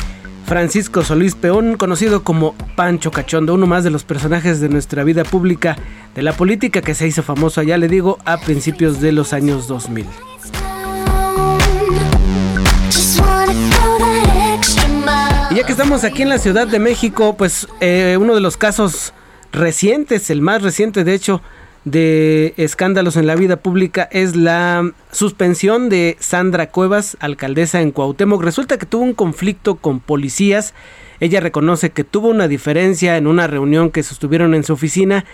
[0.49, 5.23] Francisco Solís Peón, conocido como Pancho Cachondo, uno más de los personajes de nuestra vida
[5.23, 5.77] pública,
[6.15, 9.67] de la política que se hizo famoso, ya le digo, a principios de los años
[9.67, 10.07] 2000.
[12.87, 15.51] Just wanna go that extra mile.
[15.51, 18.57] Y ya que estamos aquí en la Ciudad de México, pues eh, uno de los
[18.57, 19.13] casos
[19.51, 21.43] recientes, el más reciente de hecho,
[21.85, 28.43] de escándalos en la vida pública es la suspensión de Sandra Cuevas, alcaldesa en Cuauhtémoc.
[28.43, 30.73] Resulta que tuvo un conflicto con policías.
[31.19, 35.25] Ella reconoce que tuvo una diferencia en una reunión que sostuvieron en su oficina.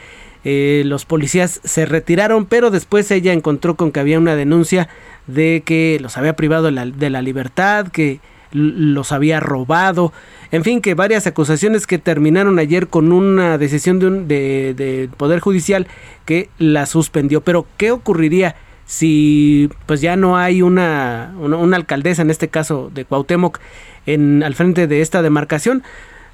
[0.44, 4.88] Eh, los policías se retiraron, pero después ella encontró con que había una denuncia
[5.26, 8.20] de que los había privado de la, de la libertad, que
[8.52, 10.14] los había robado,
[10.52, 15.10] en fin, que varias acusaciones que terminaron ayer con una decisión de, un, de, de
[15.18, 15.88] Poder Judicial
[16.26, 17.42] que la suspendió.
[17.42, 18.56] Pero, ¿qué ocurriría
[18.86, 23.60] si pues ya no hay una, una, una alcaldesa, en este caso de Cuauhtémoc,
[24.06, 25.84] en, al frente de esta demarcación?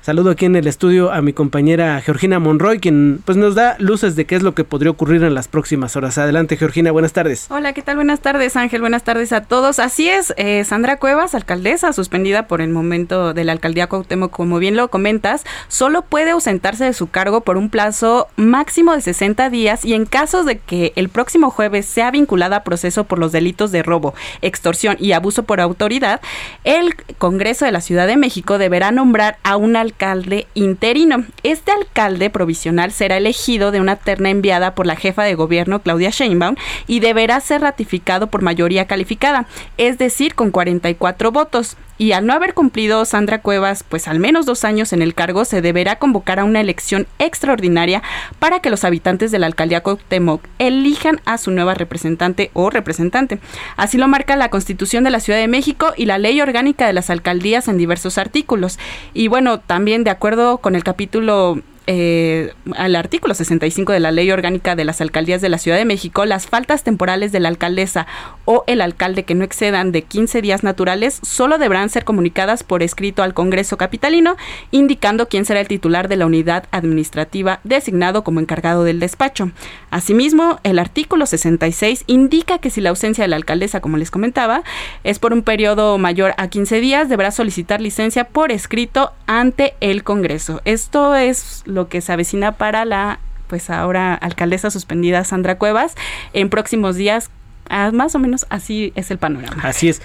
[0.02, 4.16] Saludo aquí en el estudio a mi compañera Georgina Monroy, quien pues nos da luces
[4.16, 6.18] de qué es lo que podría ocurrir en las próximas horas.
[6.18, 7.46] Adelante, Georgina, buenas tardes.
[7.52, 7.98] Hola, ¿qué tal?
[7.98, 8.82] Buenas tardes, Ángel.
[8.82, 9.78] Buenas tardes a todos.
[9.78, 14.58] Así es, eh, Sandra Cuevas, alcaldesa, suspendida por el momento de la alcaldía Cuauhtémoc, como
[14.58, 19.52] bien lo comentas, solo puede ausentarse de su cargo por un plazo máximo de 60
[19.52, 23.32] días y en casos de que el próximo jueves sea vinculada a proceso por los
[23.32, 26.22] delitos de robo, extorsión y abuso por autoridad,
[26.64, 31.26] el Congreso de la Ciudad de México deberá nombrar a un alcalde interino.
[31.44, 36.10] Este alcalde provisional será elegido de una terna enviada por la jefa de gobierno Claudia
[36.10, 36.56] Sheinbaum
[36.88, 39.46] y deberá ser ratificado por mayoría calificada,
[39.78, 41.78] es decir, con 44 votos.
[42.02, 45.46] Y al no haber cumplido Sandra Cuevas, pues al menos dos años en el cargo,
[45.46, 48.02] se deberá convocar a una elección extraordinaria
[48.40, 53.38] para que los habitantes de la alcaldía Cuauhtémoc elijan a su nueva representante o representante.
[53.78, 56.94] Así lo marca la Constitución de la Ciudad de México y la Ley Orgánica de
[56.94, 58.80] las Alcaldías en diversos artículos.
[59.14, 61.62] Y bueno, también de acuerdo con el capítulo
[61.94, 65.84] eh, al artículo 65 de la Ley Orgánica de las Alcaldías de la Ciudad de
[65.84, 68.08] México, las faltas temporales de la alcaldesa
[68.46, 72.82] o el alcalde que no excedan de 15 días naturales solo deberán ser comunicadas por
[72.82, 74.38] escrito al Congreso Capitalino,
[74.72, 79.52] indicando quién será el titular de la unidad administrativa designado como encargado del despacho.
[79.92, 84.64] Asimismo, el artículo 66 indica que si la ausencia de la alcaldesa, como les comentaba,
[85.04, 90.04] es por un periodo mayor a 15 días, deberá solicitar licencia por escrito ante el
[90.04, 90.62] Congreso.
[90.64, 95.96] Esto es lo que se avecina para la pues ahora alcaldesa suspendida Sandra Cuevas
[96.32, 97.30] en próximos días.
[97.68, 99.62] Ah, más o menos así es el panorama.
[99.62, 100.02] Así es,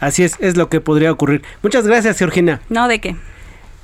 [0.00, 1.42] así es, es lo que podría ocurrir.
[1.62, 2.60] Muchas gracias, Georgina.
[2.68, 3.16] No, de qué.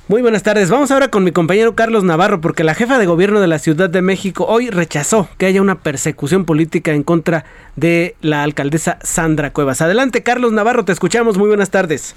[0.09, 0.71] Muy buenas tardes.
[0.71, 3.89] Vamos ahora con mi compañero Carlos Navarro, porque la jefa de gobierno de la Ciudad
[3.89, 7.43] de México hoy rechazó que haya una persecución política en contra
[7.75, 9.81] de la alcaldesa Sandra Cuevas.
[9.81, 11.37] Adelante, Carlos Navarro, te escuchamos.
[11.37, 12.15] Muy buenas tardes.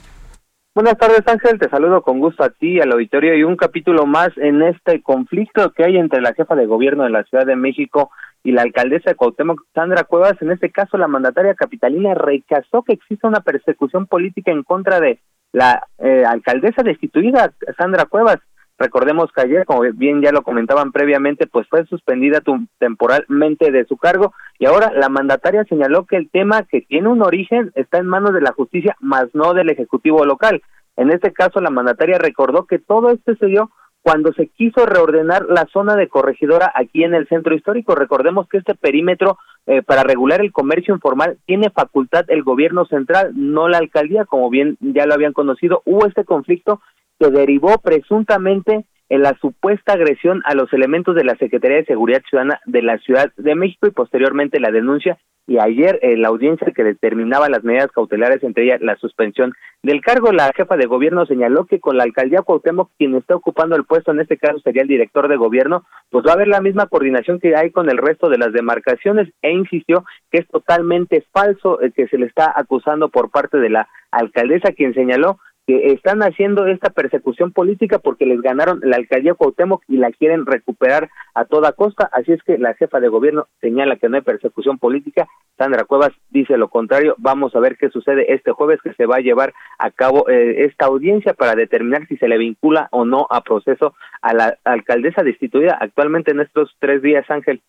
[0.73, 1.59] Buenas tardes, Ángel.
[1.59, 5.73] Te saludo con gusto a ti, al auditorio y un capítulo más en este conflicto
[5.73, 8.13] que hay entre la jefa de gobierno de la Ciudad de México
[8.45, 10.41] y la alcaldesa de Cuauhtémoc, Sandra Cuevas.
[10.43, 15.19] En este caso, la mandataria capitalina rechazó que exista una persecución política en contra de
[15.53, 18.39] la eh, alcaldesa destituida, Sandra Cuevas.
[18.79, 22.41] Recordemos que ayer, como bien ya lo comentaban previamente, pues fue suspendida
[22.79, 27.21] temporalmente de su cargo y ahora la mandataria señaló que el tema que tiene un
[27.23, 30.63] origen está en manos de la justicia, más no del Ejecutivo local.
[30.97, 33.71] En este caso, la mandataria recordó que todo esto se dio
[34.03, 37.95] cuando se quiso reordenar la zona de corregidora aquí en el centro histórico.
[37.95, 43.33] Recordemos que este perímetro eh, para regular el comercio informal tiene facultad el gobierno central,
[43.35, 45.83] no la alcaldía, como bien ya lo habían conocido.
[45.85, 46.81] Hubo este conflicto
[47.19, 52.23] que derivó presuntamente en la supuesta agresión a los elementos de la Secretaría de Seguridad
[52.29, 56.73] Ciudadana de la Ciudad de México y posteriormente la denuncia y ayer en la audiencia
[56.75, 61.27] que determinaba las medidas cautelares, entre ellas la suspensión del cargo, la jefa de gobierno
[61.27, 64.83] señaló que con la alcaldía Cuauhtémoc quien está ocupando el puesto en este caso sería
[64.83, 67.99] el director de gobierno, pues va a haber la misma coordinación que hay con el
[67.99, 72.53] resto de las demarcaciones e insistió que es totalmente falso eh, que se le está
[72.55, 75.39] acusando por parte de la alcaldesa quien señaló
[75.71, 80.45] que están haciendo esta persecución política porque les ganaron la alcaldía Cuauhtémoc y la quieren
[80.45, 84.23] recuperar a toda costa, así es que la jefa de gobierno señala que no hay
[84.23, 88.95] persecución política, Sandra Cuevas dice lo contrario, vamos a ver qué sucede este jueves que
[88.95, 92.89] se va a llevar a cabo eh, esta audiencia para determinar si se le vincula
[92.91, 97.63] o no a proceso a la alcaldesa destituida actualmente en estos tres días, Ángel.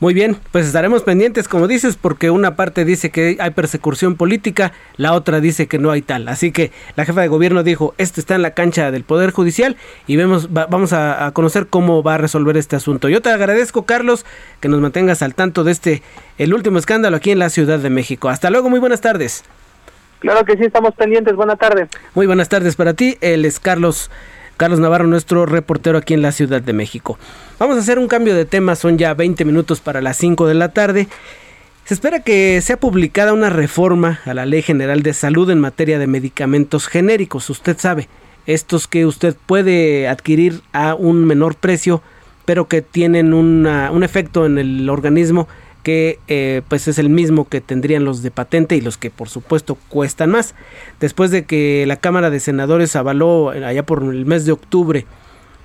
[0.00, 4.72] Muy bien, pues estaremos pendientes, como dices, porque una parte dice que hay persecución política,
[4.96, 6.28] la otra dice que no hay tal.
[6.28, 9.76] Así que la jefa de gobierno dijo, este está en la cancha del Poder Judicial
[10.06, 13.08] y vemos, vamos a, a, conocer cómo va a resolver este asunto.
[13.08, 14.26] Yo te agradezco, Carlos,
[14.60, 16.02] que nos mantengas al tanto de este,
[16.38, 18.28] el último escándalo aquí en la Ciudad de México.
[18.28, 19.44] Hasta luego, muy buenas tardes.
[20.24, 21.36] Claro que sí, estamos pendientes.
[21.36, 21.88] Buenas tardes.
[22.14, 23.18] Muy buenas tardes para ti.
[23.20, 24.10] Él es Carlos.
[24.56, 27.18] Carlos Navarro, nuestro reportero aquí en la Ciudad de México.
[27.58, 30.54] Vamos a hacer un cambio de tema, son ya 20 minutos para las 5 de
[30.54, 31.08] la tarde.
[31.84, 35.98] Se espera que sea publicada una reforma a la Ley General de Salud en materia
[35.98, 37.50] de medicamentos genéricos.
[37.50, 38.08] Usted sabe,
[38.46, 42.02] estos que usted puede adquirir a un menor precio,
[42.44, 45.48] pero que tienen una, un efecto en el organismo
[45.84, 49.28] que eh, pues es el mismo que tendrían los de patente y los que por
[49.28, 50.56] supuesto cuestan más.
[50.98, 55.06] Después de que la Cámara de Senadores avaló eh, allá por el mes de octubre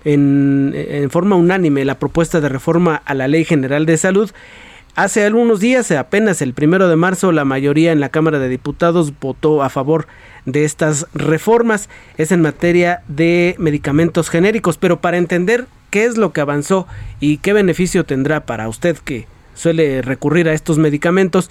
[0.06, 4.32] en, en forma unánime la propuesta de reforma a la Ley General de Salud,
[4.96, 9.14] Hace algunos días, apenas el primero de marzo, la mayoría en la Cámara de Diputados
[9.18, 10.08] votó a favor
[10.46, 11.90] de estas reformas.
[12.18, 16.86] Es en materia de medicamentos genéricos, pero para entender qué es lo que avanzó
[17.22, 19.28] y qué beneficio tendrá para usted que
[19.60, 21.50] suele recurrir a estos medicamentos.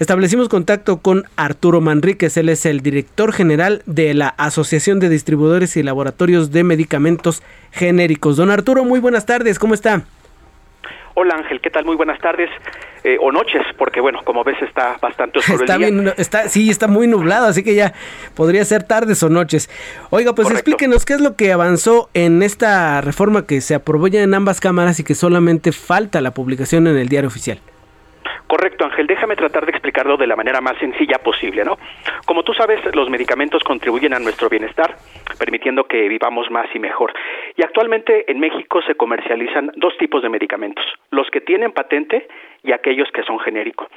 [0.00, 5.76] Establecimos contacto con Arturo Manríquez, él es el director general de la Asociación de Distribuidores
[5.76, 8.36] y Laboratorios de Medicamentos Genéricos.
[8.36, 10.04] Don Arturo, muy buenas tardes, ¿cómo está?
[11.16, 11.84] Hola Ángel, ¿qué tal?
[11.84, 12.50] Muy buenas tardes
[13.04, 15.90] eh, o noches, porque bueno, como ves está bastante oscuro está el día.
[15.90, 17.92] Bien, está, sí, está muy nublado, así que ya
[18.34, 19.70] podría ser tardes o noches.
[20.10, 20.70] Oiga, pues Correcto.
[20.70, 24.60] explíquenos qué es lo que avanzó en esta reforma que se aprobó ya en ambas
[24.60, 27.60] cámaras y que solamente falta la publicación en el diario oficial.
[28.48, 29.06] Correcto, Ángel.
[29.06, 31.78] Déjame tratar de explicarlo de la manera más sencilla posible, ¿no?
[32.26, 34.96] Como tú sabes, los medicamentos contribuyen a nuestro bienestar,
[35.38, 37.12] permitiendo que vivamos más y mejor.
[37.56, 42.28] Y actualmente en México se comercializan dos tipos de medicamentos, los que tienen patente
[42.62, 43.88] y aquellos que son genéricos.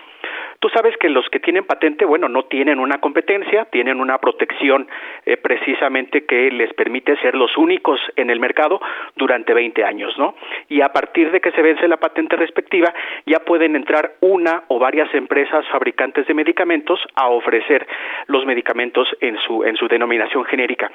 [0.59, 4.87] Tú sabes que los que tienen patente, bueno, no tienen una competencia, tienen una protección
[5.25, 8.81] eh, precisamente que les permite ser los únicos en el mercado
[9.15, 10.35] durante 20 años, ¿no?
[10.67, 12.93] Y a partir de que se vence la patente respectiva,
[13.25, 17.87] ya pueden entrar una o varias empresas fabricantes de medicamentos a ofrecer
[18.27, 20.91] los medicamentos en su en su denominación genérica.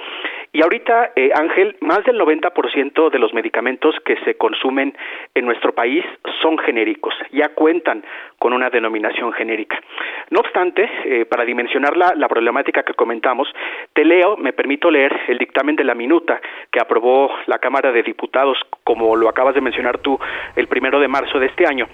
[0.54, 4.94] Y ahorita, eh, Ángel, más del 90% de los medicamentos que se consumen
[5.34, 6.04] en nuestro país
[6.42, 8.04] son genéricos, ya cuentan
[8.38, 9.80] con una denominación genérica.
[10.28, 13.48] No obstante, eh, para dimensionar la, la, problemática que comentamos,
[13.94, 16.38] te leo, me permito leer el dictamen de la minuta
[16.70, 20.18] que aprobó la Cámara de Diputados, como lo acabas de mencionar tú,
[20.54, 21.88] el primero de marzo de este año.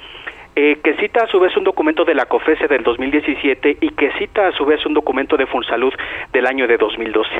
[0.60, 4.10] Eh, que cita a su vez un documento de la COFESE del 2017 y que
[4.18, 5.94] cita a su vez un documento de Funsalud
[6.32, 7.30] del año de 2012.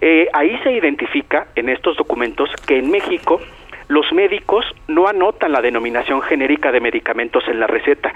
[0.00, 3.40] Eh, ahí se identifica en estos documentos que en México
[3.88, 8.14] los médicos no anotan la denominación genérica de medicamentos en la receta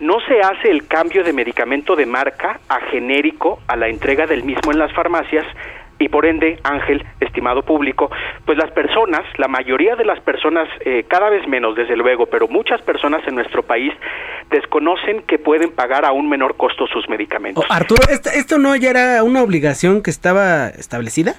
[0.00, 4.42] no se hace el cambio de medicamento de marca a genérico a la entrega del
[4.42, 5.46] mismo en las farmacias
[6.02, 8.10] y por ende, Ángel, estimado público,
[8.44, 12.48] pues las personas, la mayoría de las personas, eh, cada vez menos desde luego, pero
[12.48, 13.92] muchas personas en nuestro país
[14.50, 17.64] desconocen que pueden pagar a un menor costo sus medicamentos.
[17.68, 21.34] Oh, Arturo, ¿esto, ¿esto no ya era una obligación que estaba establecida?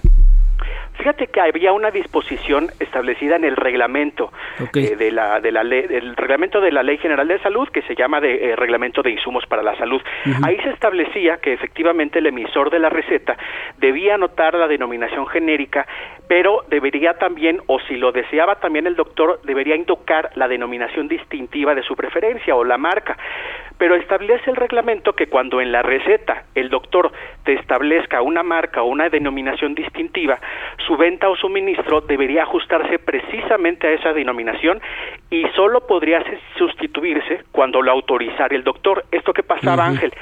[0.97, 4.31] Fíjate que había una disposición establecida en el reglamento
[4.75, 7.81] eh, de la de la ley, el reglamento de la Ley General de Salud que
[7.83, 10.01] se llama de eh, reglamento de insumos para la salud.
[10.43, 13.37] Ahí se establecía que efectivamente el emisor de la receta
[13.77, 15.87] debía anotar la denominación genérica,
[16.27, 21.75] pero debería también o si lo deseaba también el doctor debería indicar la denominación distintiva
[21.75, 23.17] de su preferencia o la marca.
[23.77, 27.11] Pero establece el reglamento que cuando en la receta el doctor
[27.43, 30.39] te establezca una marca o una denominación distintiva,
[30.85, 34.81] su venta o suministro debería ajustarse precisamente a esa denominación
[35.29, 36.23] y solo podría
[36.57, 39.05] sustituirse cuando lo autorizara el doctor.
[39.11, 40.13] Esto que pasaba, Ángel,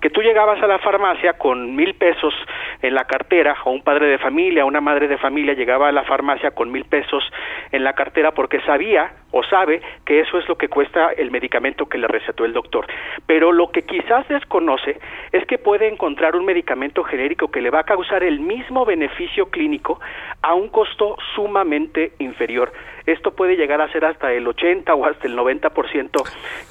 [0.00, 2.34] que tú llegabas a la farmacia con mil pesos
[2.82, 6.04] en la cartera, o un padre de familia, una madre de familia llegaba a la
[6.04, 7.24] farmacia con mil pesos
[7.72, 11.86] en la cartera porque sabía o sabe que eso es lo que cuesta el medicamento
[11.86, 12.86] que le recetó el doctor.
[13.26, 14.98] Pero lo que quizás desconoce
[15.32, 19.50] es que puede encontrar un medicamento genérico que le va a causar el mismo beneficio
[19.50, 20.00] clínico
[20.42, 22.72] a un costo sumamente inferior.
[23.08, 26.10] Esto puede llegar a ser hasta el 80 o hasta el 90%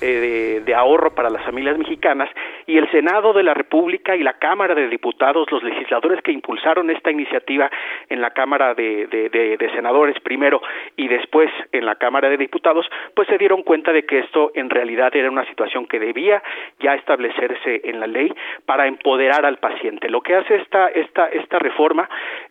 [0.02, 2.30] eh, de, de ahorro para las familias mexicanas
[2.68, 6.90] y el Senado de la República y la Cámara de Diputados, los legisladores que impulsaron
[6.90, 7.72] esta iniciativa
[8.10, 10.62] en la Cámara de, de, Senadores primero
[10.96, 12.86] y después en la Cámara de Diputados,
[13.16, 16.42] pues se dieron cuenta de que esto en realidad era una situación que debía
[16.80, 18.34] ya establecerse en la ley
[18.66, 20.10] para empoderar al paciente.
[20.10, 22.10] Lo que hace esta, esta, esta reforma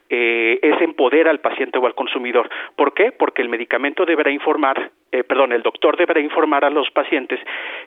[0.08, 2.48] eh, es empoderar al paciente o al consumidor.
[2.76, 3.12] ¿Por qué?
[3.12, 7.40] Porque el medicamento deberá informar, eh, perdón, el doctor deberá informar a los pacientes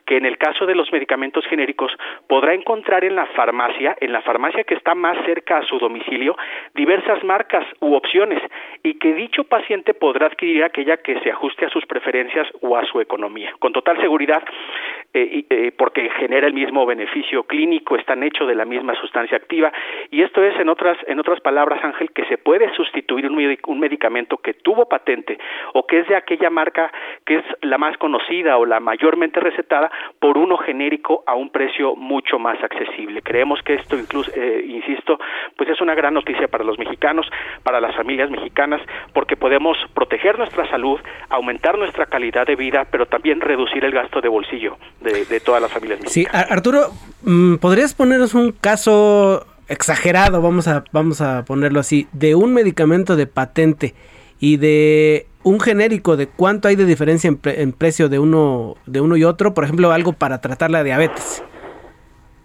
[0.06, 1.92] que en el caso de los medicamentos genéricos
[2.26, 6.36] podrá encontrar en la farmacia, en la farmacia que está más cerca a su domicilio,
[6.74, 8.42] diversas marcas u opciones
[8.82, 12.84] y que dicho paciente podrá adquirir aquella que se ajuste a sus preferencias o a
[12.86, 13.52] su economía.
[13.58, 14.42] Con total seguridad,
[15.12, 19.72] eh, eh, porque genera el mismo beneficio clínico, están hechos de la misma sustancia activa
[20.10, 23.80] y esto es, en otras, en otras palabras, Ángel, que se puede sustituir un, un
[23.80, 25.38] medicamento que tuvo patente
[25.74, 26.90] o que es de aquella marca
[27.26, 31.96] que es la más conocida o la mayormente recetada por uno genérico a un precio
[31.96, 33.22] mucho más accesible.
[33.22, 35.18] Creemos que esto incluso, eh, insisto,
[35.56, 37.26] pues es una gran noticia para los mexicanos,
[37.62, 38.80] para las familias mexicanas,
[39.12, 44.20] porque podemos proteger nuestra salud, aumentar nuestra calidad de vida, pero también reducir el gasto
[44.20, 46.44] de bolsillo de, de todas las familias mexicanas.
[46.46, 46.88] Sí, Arturo,
[47.22, 53.16] mm, ¿podrías ponernos un caso exagerado, vamos a, vamos a ponerlo así, de un medicamento
[53.16, 53.94] de patente
[54.40, 58.74] y de un genérico de cuánto hay de diferencia en, pre en, precio de uno
[58.86, 61.44] de uno y otro, por ejemplo, algo para tratar la diabetes.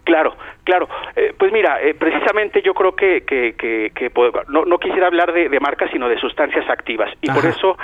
[0.04, 0.88] Claro, claro.
[1.16, 4.10] Eh, pues mira, eh, precisamente yo creo que, que, que, que
[4.48, 7.10] no, no, quisiera hablar de, de, marcas, sino de sustancias activas.
[7.20, 7.40] Y Ajá.
[7.40, 7.76] por eso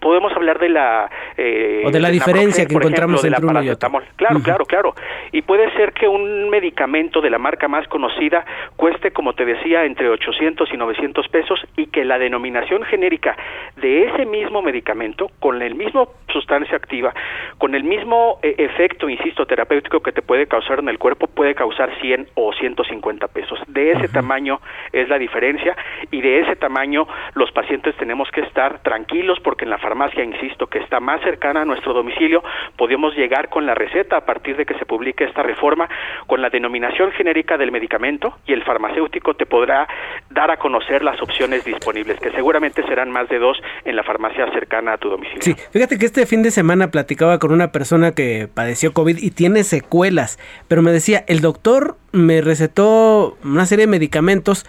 [0.00, 1.10] podemos hablar de la...
[1.36, 3.90] Eh, o de la diferencia que encontramos ejemplo, entre uno y otro.
[4.16, 4.42] Claro, uh -huh.
[4.42, 4.94] claro, claro.
[5.32, 8.44] Y puede ser que un medicamento de la marca más conocida
[8.76, 13.36] cueste, como te decía, entre 800 y 900 pesos y que la denominación genérica
[13.76, 17.12] de ese mismo medicamento, con el mismo sustancia activa,
[17.58, 21.54] con el mismo eh, efecto, insisto, terapéutico que te puede causar en el cuerpo, puede
[21.54, 23.58] causar 100 o 150 pesos.
[23.66, 24.12] De ese uh -huh.
[24.12, 24.60] tamaño
[24.92, 25.76] es la diferencia
[26.10, 30.66] y de ese tamaño los pacientes tenemos que estar tranquilos porque en la farmacia, insisto,
[30.66, 32.42] que está más cercana a nuestro domicilio,
[32.76, 35.88] podemos llegar con la receta a partir de que se publique esta reforma
[36.26, 39.86] con la denominación genérica del medicamento y el farmacéutico te podrá
[40.30, 44.50] dar a conocer las opciones disponibles, que seguramente serán más de dos en la farmacia
[44.52, 45.42] cercana a tu domicilio.
[45.42, 49.30] Sí, fíjate que este fin de semana platicaba con una persona que padeció COVID y
[49.30, 54.66] tiene secuelas, pero me decía, el doctor me recetó una serie de medicamentos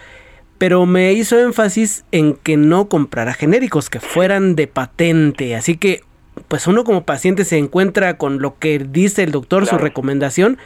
[0.58, 5.54] pero me hizo énfasis en que no comprara genéricos, que fueran de patente.
[5.54, 6.02] Así que,
[6.48, 9.78] pues uno como paciente se encuentra con lo que dice el doctor, claro.
[9.78, 10.58] su recomendación,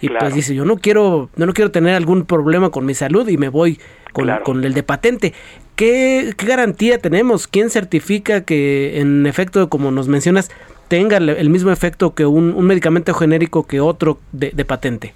[0.00, 0.26] y claro.
[0.26, 3.36] pues dice, yo no quiero, no, no quiero tener algún problema con mi salud y
[3.36, 3.80] me voy
[4.12, 4.44] con, claro.
[4.44, 5.34] con el de patente.
[5.76, 7.46] ¿Qué, ¿Qué garantía tenemos?
[7.46, 10.50] ¿Quién certifica que en efecto, como nos mencionas,
[10.88, 15.14] tenga el mismo efecto que un, un medicamento genérico que otro de, de patente?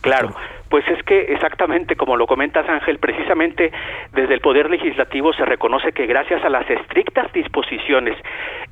[0.00, 0.34] Claro,
[0.74, 3.70] pues es que exactamente como lo comentas Ángel, precisamente
[4.12, 8.18] desde el Poder Legislativo se reconoce que gracias a las estrictas disposiciones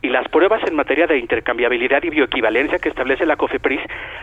[0.00, 3.82] y las pruebas en materia de intercambiabilidad y bioequivalencia que establece la COFEPRIS,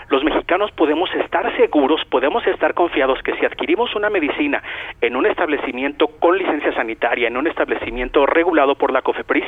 [0.10, 4.62] los mexicanos podemos estar seguros, podemos estar confiados que si adquirimos una medicina
[5.00, 9.46] en un establecimiento con licencia sanitaria, en un establecimiento regulado por la COFEPRIS,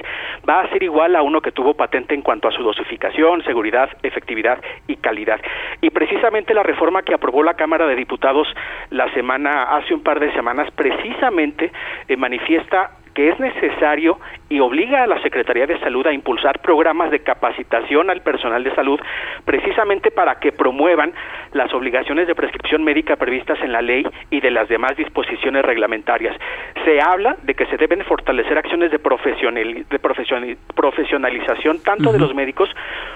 [0.48, 3.90] va a ser igual a uno que tuvo patente en cuanto a su dosificación, seguridad,
[4.04, 5.42] efectividad y calidad.
[5.82, 8.21] Y precisamente la reforma que aprobó la Cámara de Diputados
[8.92, 11.72] La semana, hace un par de semanas, precisamente
[12.08, 17.12] eh, manifiesta que es necesario y obliga a la Secretaría de Salud a impulsar programas
[17.12, 19.00] de capacitación al personal de salud
[19.46, 21.14] precisamente para que promuevan
[21.54, 26.36] las obligaciones de prescripción médica previstas en la ley y de las demás disposiciones reglamentarias.
[26.86, 32.34] Se habla de que se deben fortalecer acciones de, profesional, de profesionalización tanto de los
[32.34, 32.70] médicos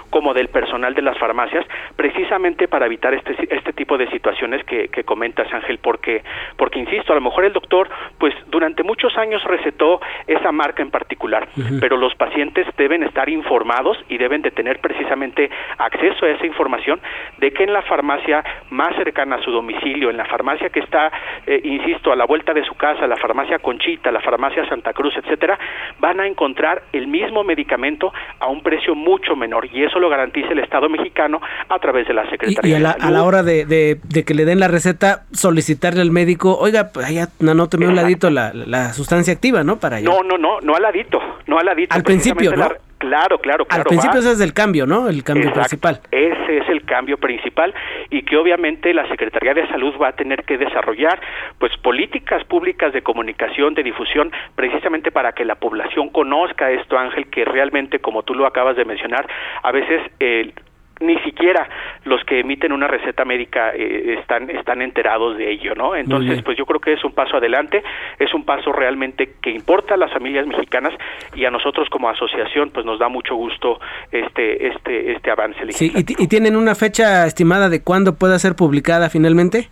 [0.10, 1.66] como del personal de las farmacias,
[1.96, 6.24] precisamente para evitar este, este tipo de situaciones que, que comentas, Ángel, porque,
[6.58, 9.85] porque insisto, a lo mejor el doctor, pues durante muchos años recetó
[10.28, 11.48] esa marca en particular,
[11.80, 17.00] pero los pacientes deben estar informados y deben de tener precisamente acceso a esa información
[17.38, 21.12] de que en la farmacia más cercana a su domicilio, en la farmacia que está,
[21.46, 25.14] eh, insisto, a la vuelta de su casa, la farmacia Conchita, la farmacia Santa Cruz,
[25.18, 25.58] etcétera,
[26.00, 30.50] van a encontrar el mismo medicamento a un precio mucho menor y eso lo garantiza
[30.50, 32.72] el Estado mexicano a través de la Secretaría.
[32.72, 33.16] Y, a, la, de Salud.
[33.16, 36.90] a la hora de, de, de, que le den la receta, solicitarle al médico, oiga,
[36.94, 39.75] pues allá anóteme un ladito la, la, sustancia activa, ¿no?
[39.80, 40.10] Para allá.
[40.10, 41.96] No, no, no, no al ladito, no al ladito.
[41.96, 42.58] Al principio, ¿no?
[42.58, 43.84] La, Claro, claro, claro.
[43.84, 45.10] Al principio ese es el cambio, ¿no?
[45.10, 45.78] El cambio Exacto.
[45.78, 46.00] principal.
[46.12, 47.74] Ese es el cambio principal
[48.10, 51.20] y que obviamente la Secretaría de Salud va a tener que desarrollar
[51.60, 57.28] pues políticas públicas de comunicación, de difusión, precisamente para que la población conozca esto, Ángel,
[57.28, 59.28] que realmente, como tú lo acabas de mencionar,
[59.62, 60.54] a veces eh,
[61.00, 61.68] ni siquiera
[62.06, 65.96] los que emiten una receta médica eh, están están enterados de ello, ¿no?
[65.96, 67.84] Entonces, pues yo creo que es un paso adelante,
[68.20, 70.94] es un paso realmente que importa a las familias mexicanas
[71.36, 73.80] y a nosotros como asociación, pues nos da mucho gusto
[74.12, 75.72] este este este avance.
[75.72, 79.70] Sí, ¿y, ¿y tienen una fecha estimada de cuándo pueda ser publicada finalmente?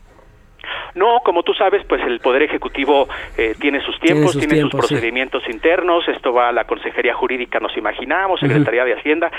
[0.96, 3.08] No, como tú sabes, pues el Poder Ejecutivo
[3.38, 5.52] eh, tiene sus tiempos, tiene sus, tiempos, sus procedimientos sí.
[5.52, 8.90] internos, esto va a la Consejería Jurídica, nos imaginamos, Secretaría uh -huh.
[8.90, 9.32] de Hacienda,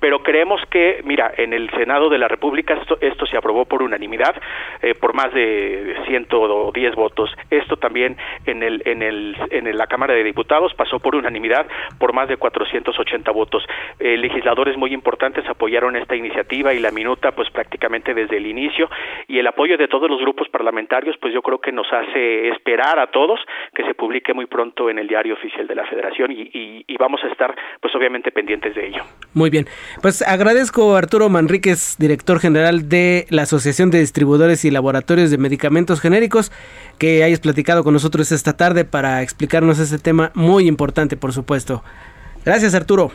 [0.00, 3.82] pero creemos que, mira, en el Senado de la República esto, esto se aprobó por
[3.82, 4.34] unanimidad,
[4.82, 7.30] eh, por más de 110 votos.
[7.50, 8.16] Esto también
[8.46, 11.66] en, el, en, el, en la Cámara de Diputados pasó por unanimidad,
[11.98, 13.64] por más de 480 votos.
[13.98, 18.88] Eh, legisladores muy importantes apoyaron esta iniciativa y la minuta, pues prácticamente desde el inicio,
[19.26, 20.68] y el apoyo de todos los grupos parlamentarios,
[21.20, 23.40] pues yo creo que nos hace esperar a todos
[23.74, 26.96] que se publique muy pronto en el diario oficial de la Federación y, y, y
[26.96, 29.02] vamos a estar, pues obviamente pendientes de ello.
[29.34, 29.66] Muy bien,
[30.02, 35.38] pues agradezco a Arturo Manríquez, director general de la Asociación de Distribuidores y Laboratorios de
[35.38, 36.50] Medicamentos Genéricos,
[36.98, 41.82] que hayas platicado con nosotros esta tarde para explicarnos este tema muy importante, por supuesto.
[42.44, 43.10] Gracias, Arturo.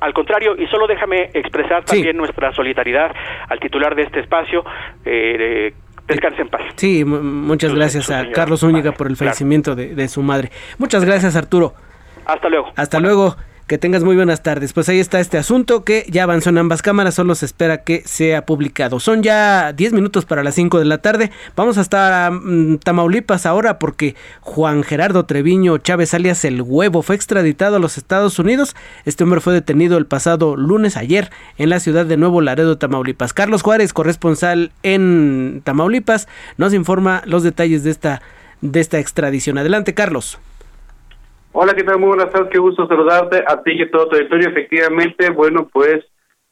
[0.00, 2.18] Al contrario, y solo déjame expresar también sí.
[2.18, 3.12] nuestra solidaridad
[3.48, 4.64] al titular de este espacio,
[5.04, 5.72] eh,
[6.08, 6.62] Descanse en paz.
[6.76, 10.50] Sí, muchas gracias a Carlos Zúñiga por el fallecimiento de, de, su madre.
[10.78, 11.74] Muchas gracias, Arturo.
[12.24, 12.72] Hasta luego.
[12.76, 13.36] Hasta luego.
[13.68, 14.72] Que tengas muy buenas tardes.
[14.72, 18.02] Pues ahí está este asunto que ya avanzó en ambas cámaras, solo se espera que
[18.06, 18.98] sea publicado.
[18.98, 21.30] Son ya 10 minutos para las 5 de la tarde.
[21.54, 27.76] Vamos hasta um, Tamaulipas ahora porque Juan Gerardo Treviño Chávez alias El Huevo fue extraditado
[27.76, 28.74] a los Estados Unidos.
[29.04, 33.34] Este hombre fue detenido el pasado lunes ayer en la ciudad de Nuevo Laredo, Tamaulipas.
[33.34, 38.22] Carlos Juárez, corresponsal en Tamaulipas, nos informa los detalles de esta,
[38.62, 39.58] de esta extradición.
[39.58, 40.38] Adelante, Carlos.
[41.52, 41.98] Hola, ¿qué tal?
[41.98, 44.50] Muy buenas tardes, qué gusto saludarte a ti y a todo tu territorio.
[44.50, 46.04] Efectivamente, bueno, pues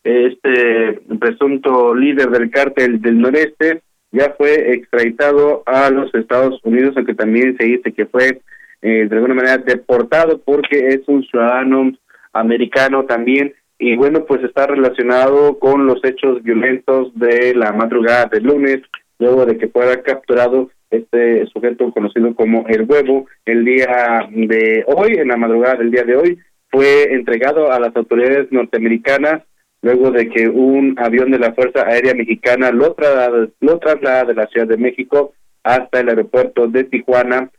[0.03, 7.14] este presunto líder del cártel del noreste ya fue extraditado a los Estados Unidos, aunque
[7.14, 8.40] también se dice que fue
[8.80, 11.92] eh, de alguna manera deportado porque es un ciudadano
[12.32, 18.44] americano también y bueno, pues está relacionado con los hechos violentos de la madrugada del
[18.44, 18.80] lunes,
[19.18, 25.14] luego de que fuera capturado este sujeto conocido como el huevo el día de hoy,
[25.14, 26.39] en la madrugada del día de hoy,
[26.70, 29.43] fue entregado a las autoridades norteamericanas
[29.82, 34.34] luego de que un avión de la Fuerza Aérea Mexicana lo traslada, lo traslada de
[34.34, 35.32] la Ciudad de México
[35.62, 37.51] hasta el aeropuerto de Tijuana,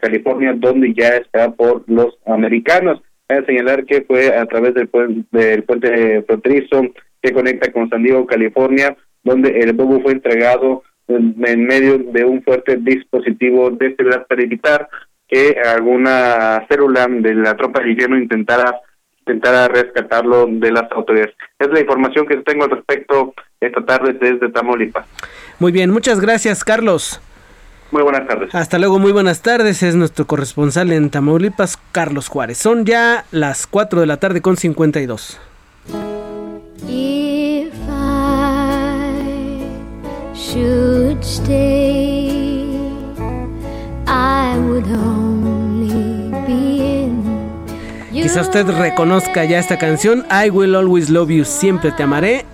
[0.00, 3.02] California, donde ya está por los americanos.
[3.28, 6.82] Hay que señalar que fue a través del, puente, del puente fronterizo
[7.22, 12.42] que conecta con San Diego, California, donde el huevo fue entregado en medio de un
[12.42, 14.88] fuerte dispositivo de seguridad para evitar
[15.28, 18.80] que alguna célula de la tropa de invierno intentara
[19.26, 21.34] intentara rescatarlo de las autoridades.
[21.58, 25.04] Es la información que tengo al respecto esta tarde desde Tamaulipas.
[25.58, 27.20] Muy bien, muchas gracias, Carlos.
[27.90, 28.54] Muy buenas tardes.
[28.54, 29.82] Hasta luego, muy buenas tardes.
[29.82, 32.58] Es nuestro corresponsal en Tamaulipas, Carlos Juárez.
[32.58, 35.40] Son ya las 4 de la tarde con 52.
[36.88, 37.35] If
[44.06, 44.58] I
[48.12, 52.44] Quizá usted reconozca ya esta canción, I Will Always Love You, Siempre Te Amaré.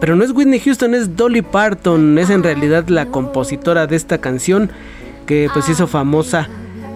[0.00, 4.18] pero no es Whitney Houston, es Dolly Parton, es en realidad la compositora de esta
[4.18, 4.70] canción
[5.26, 6.48] que pues hizo famosa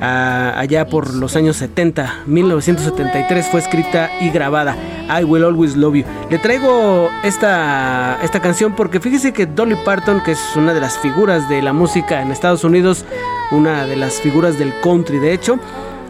[0.04, 4.76] ah, allá por los años 70, 1973 fue escrita y grabada.
[5.08, 6.04] I Will Always Love You.
[6.30, 10.98] Le traigo esta, esta canción porque fíjese que Dolly Parton, que es una de las
[10.98, 13.04] figuras de la música en Estados Unidos,
[13.50, 15.58] una de las figuras del country de hecho,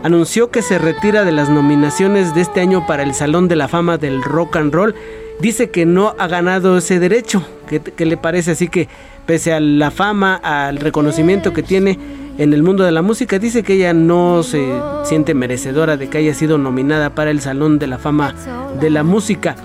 [0.03, 3.68] anunció que se retira de las nominaciones de este año para el Salón de la
[3.68, 4.95] Fama del Rock and Roll.
[5.40, 7.42] Dice que no ha ganado ese derecho.
[7.66, 8.53] ¿Qué, le parece?
[8.53, 8.88] Así que
[9.26, 11.99] pese a la fama, al reconocimiento que tiene
[12.39, 14.66] en el mundo de la música, dice que ella no se
[15.05, 18.35] siente merecedora de que haya sido nominada para el Salón de la Fama
[18.80, 19.57] de la Música.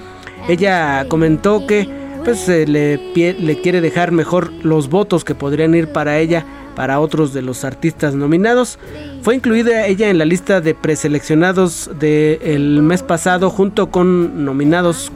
[0.48, 1.90] Ella comentó que
[2.24, 6.46] pues le, le quiere dejar mejor los votos que podrían ir para ella
[6.80, 8.80] para otros de los artistas nominados.
[9.22, 15.12] Fue incluida ella en la lista de preseleccionados del mes pasado junto con nominados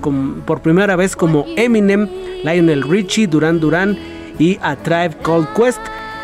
[0.45, 2.09] por primera vez como Eminem,
[2.43, 3.97] Lionel Richie, Duran Duran
[4.39, 5.79] y A Tribe Called Quest.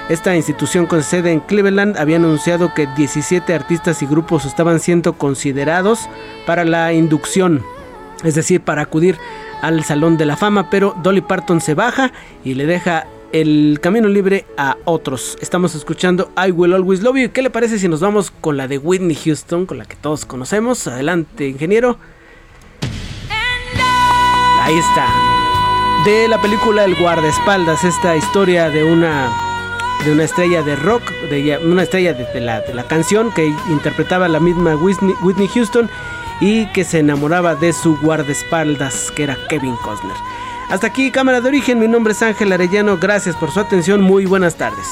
[0.10, 5.14] Esta institución con sede en Cleveland había anunciado que 17 artistas y grupos estaban siendo
[5.14, 6.10] considerados
[6.48, 7.64] para la inducción,
[8.24, 9.20] es decir, para acudir
[9.62, 12.12] al Salón de la Fama, pero Dolly Parton se baja
[12.44, 15.38] y le deja el camino libre a otros.
[15.42, 17.32] Estamos escuchando I Will Always Love You.
[17.32, 20.26] ¿Qué le parece si nos vamos con la de Whitney Houston, con la que todos
[20.26, 20.88] conocemos?
[20.88, 22.00] Adelante, ingeniero.
[24.64, 25.08] Ahí está.
[26.04, 29.49] De la película El guardaespaldas, esta historia de una
[30.06, 34.28] de una estrella de rock, de una estrella de, la, de la canción que interpretaba
[34.28, 35.90] la misma Whitney, Whitney Houston
[36.40, 40.16] y que se enamoraba de su guardaespaldas, que era Kevin Costner.
[40.70, 41.80] Hasta aquí, cámara de origen.
[41.80, 42.98] Mi nombre es Ángel Arellano.
[42.98, 44.02] Gracias por su atención.
[44.02, 44.86] Muy buenas tardes.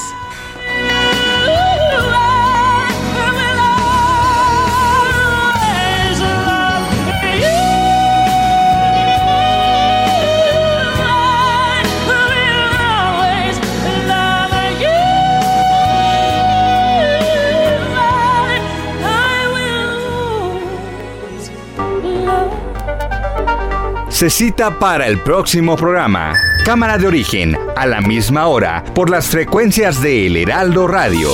[24.18, 26.34] Se cita para el próximo programa.
[26.64, 31.30] Cámara de origen, a la misma hora, por las frecuencias de El Heraldo Radio.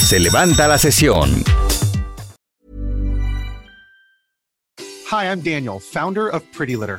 [0.00, 1.44] Se levanta la sesión.
[5.12, 6.98] Hi, I'm Daniel, founder of Pretty Litter.